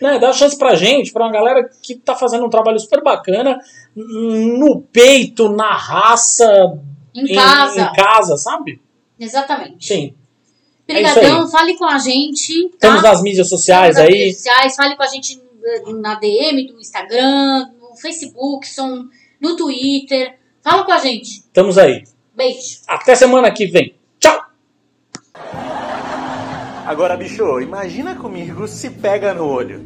[0.00, 3.60] Né, dá chance pra gente, pra uma galera que tá fazendo um trabalho super bacana
[3.94, 6.78] no peito, na raça,
[7.14, 7.82] em casa.
[7.82, 8.80] em casa, sabe?
[9.18, 9.86] Exatamente.
[9.86, 10.14] Sim.
[10.88, 12.68] Obrigadão, fale com a gente.
[12.70, 12.74] Tá?
[12.74, 14.12] Estamos nas mídias sociais Nas aí.
[14.12, 19.08] redes sociais, fale com a gente eh, na DM do Instagram, no Facebook, são
[19.40, 20.38] no Twitter.
[20.62, 21.40] Fala com a gente.
[21.40, 22.04] Estamos aí.
[22.34, 22.80] Beijo.
[22.88, 23.94] Até semana que vem.
[26.90, 29.84] Agora, bicho, imagina comigo se pega no olho.